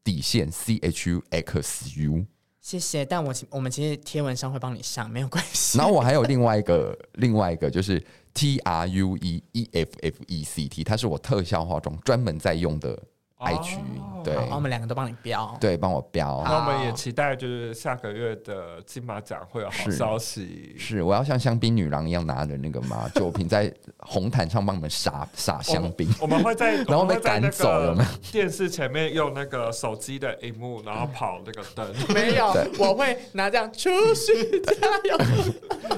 [0.03, 2.25] 底线 C H U X U。
[2.61, 5.79] 谢谢，但我我们其实贴文上会帮你上，没有关系。
[5.79, 8.03] 然后我还有另外一个，另外一个就是
[8.33, 13.01] T R U E E F F E C T，它是我特效化妆专门在用的。
[13.39, 13.77] IG
[14.21, 16.43] 对，我们两个都帮你标，对，帮我标。
[16.43, 20.75] 那我们也期待，就是下个月的金马奖会有好消息。
[20.77, 26.13] 是，我要像香槟女郎一样拿着那个嘛 酒瓶在红毯上帮你们撒撒香槟。
[26.19, 28.05] 我们会在， 然后被赶走了吗？
[28.29, 31.87] 电视前面用那个手机的荧幕，然后跑那个灯。
[32.13, 34.73] 没有，我会拿这样出去加
[35.05, 35.17] 油。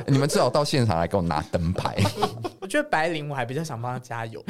[0.06, 1.98] 你们至少到现场来给我拿灯牌。
[2.60, 4.44] 我觉得白灵我还比较想帮他加油。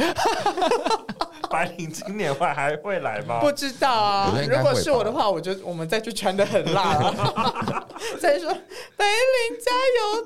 [1.51, 3.39] 白领今年会还会来吗？
[3.39, 4.33] 不知道啊。
[4.49, 7.87] 如果是我的话，我就我们再去穿的很辣了。
[8.19, 8.49] 再说
[8.95, 9.71] 白领加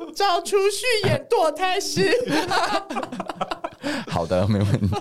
[0.05, 2.11] 油，找储蓄演堕胎师。
[4.07, 4.95] 好的，没问题。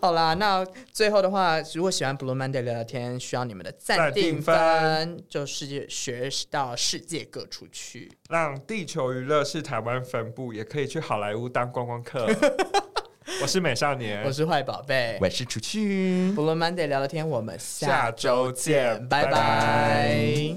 [0.00, 12.26] 好啦，那最后的话，如果喜欢 Blue Monday 聊聊天，需要你们的暂定分，就世界学到世界各处去，让地球娱乐是台湾分部，也可以去好莱坞当观光客。
[13.40, 16.32] 我是美少年，我是坏宝贝，我是楚去。
[16.32, 20.56] Blue Monday 聊聊天，我们下周见，拜拜。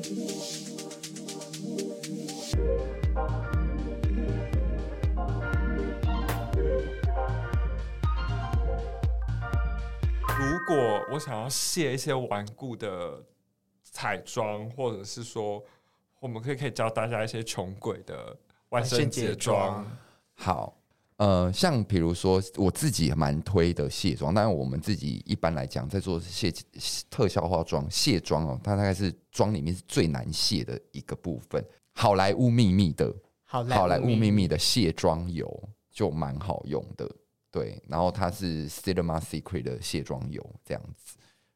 [10.38, 13.24] 如果我想要卸一些顽固的
[13.84, 15.63] 彩妆，或者是说，
[16.20, 18.36] 我们可以可以教大家一些穷鬼的
[18.70, 19.86] 万圣节妆，
[20.36, 20.76] 好。
[21.18, 26.53] 呃，像比如说我自己蛮推的卸妆，但是我们自己一般来讲在做卸
[27.09, 31.63] 特效化妆卸妆哦，它大概是妆里面是最难卸的一个部分。
[31.93, 37.09] 好莱坞秘密的好莱坞秘密的卸妆油就蛮好用的，
[37.49, 41.16] 对，然后它是 Cinema Secret 的卸妆油这样子，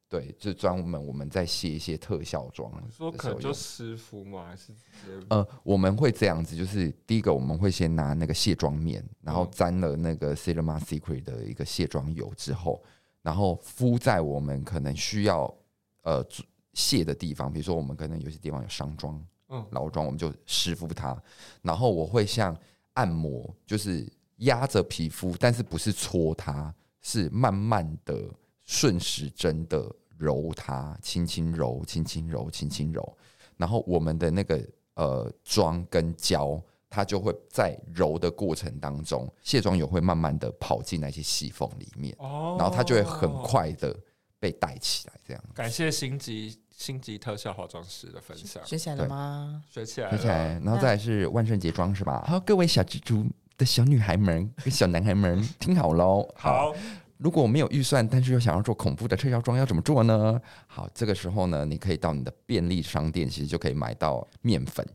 [0.10, 2.72] 对，就专门我们在卸一些特效妆。
[2.84, 4.48] 你说可能就湿敷吗？
[4.48, 12.84] 还是直接呃，我们会这样子，就是第一个我们会先拿那个卸妆棉，然后沾了那个 Cinema Secret 的一个卸妆油之后，
[13.22, 15.54] 然后敷在我们可能需要
[16.02, 16.26] 呃
[16.74, 21.16] 卸的地方，比如说我们可能有些地方有伤妆、嗯，老妆，我们就湿敷它。
[21.62, 22.58] 然后我会像
[22.94, 28.28] 按摩，就是压着皮肤，但是不是搓它，是慢慢的。
[28.72, 33.18] 顺时针的揉它，轻轻揉，轻轻揉，轻轻揉，
[33.56, 34.62] 然后我们的那个
[34.96, 43.98] 呃妆跟胶，它就会在揉的过程当中，卸妆油会慢慢的跑进那些细缝里面，哦，然后它就会很快的
[44.40, 45.44] 被带起来，这样。
[45.56, 49.64] 感谢星级星级特效化妆师的分享，学起来了吗？
[49.70, 52.26] 学起来，学起来，然后再来是万圣节妆是吧？
[52.28, 53.26] 好，各位小蜘蛛
[53.58, 56.74] 的小女孩们跟小男孩们，听好喽，好。
[57.20, 60.42] 好如果我没有预算，但是又想要做恐怖的特效妆，要怎么做呢？
[60.68, 64.88] 好，这个时候呢，你可以到你的便利商店，其实就可以买到面粉。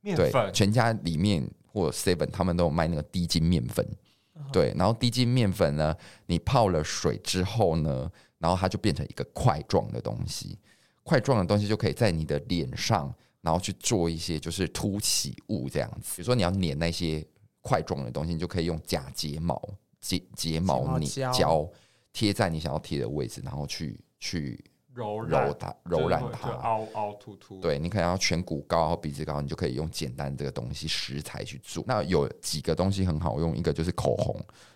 [0.00, 3.86] 面粉，对，全家里面或 Seven 他们都有卖那个低筋面粉。
[4.52, 10.58] 对，然后低筋面粉呢，你泡了水之后呢，然后它就变成一个块状的东西。
[11.02, 16.16] 块状的东西就可以在你的脸上，然后去做一些就是凸起物这样子。
[16.16, 17.24] 比如说你要粘那些
[17.60, 19.60] 块状的东西，你就可以用假睫毛。
[20.00, 21.68] 睫睫毛你胶
[22.12, 27.60] 贴在你想要贴的位置，然后去去揉揉它，揉染它，凹凹凸凸。
[27.60, 31.84] 对，你可能要颧骨高、鼻子高，你就可以用简单这个东西食材去做。
[31.86, 34.34] 那有几个东西很好用，一个就是口红，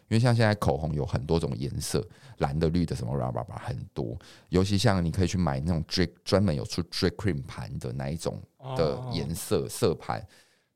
[0.09, 2.07] 因为像现在口红有很多种颜色，
[2.39, 4.17] 蓝的、绿的，什么叭叭叭很多。
[4.51, 8.41] 尤其像你可以去买那种专专门有出 drag cream 盘的那一种
[8.77, 10.25] 的颜色色盘。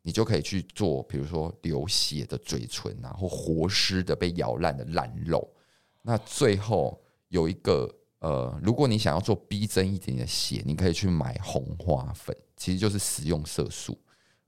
[0.07, 5.53] 你就可以去做，比如说流血的嘴唇啊，或活尸的被咬烂的烂肉。
[6.01, 13.99] 那最后有一个呃，如果你想要做逼真一点的血，你可以去买红花粉，其实就是食用色素。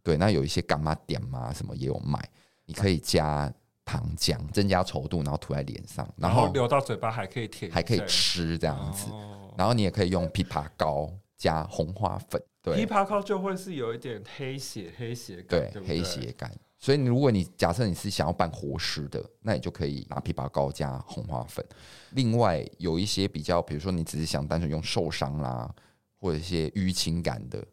[0.00, 2.24] 对，那有一些干妈点嘛什么也有卖，
[2.64, 3.52] 你可以加
[3.84, 9.11] 糖浆增加稠度，然后涂在脸上，然后流到嘴巴还可以舔，还可以吃这样子。
[9.56, 12.40] 然后你也可以用枇杷膏加红花粉。
[12.62, 16.52] 枇杷膏就会是有一点黑血黑血感，对，对，对黑血感。
[16.80, 21.64] 所以，如果你假设你是想要办活尸的，那你就可以拿枇杷膏加红花粉。
[22.11, 25.74] 另外，有一些比较，比如说你只是想单纯用受伤啦，
[26.18, 27.66] 或者一些淤青感的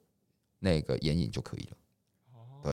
[0.57, 1.77] 那个眼影就可以了。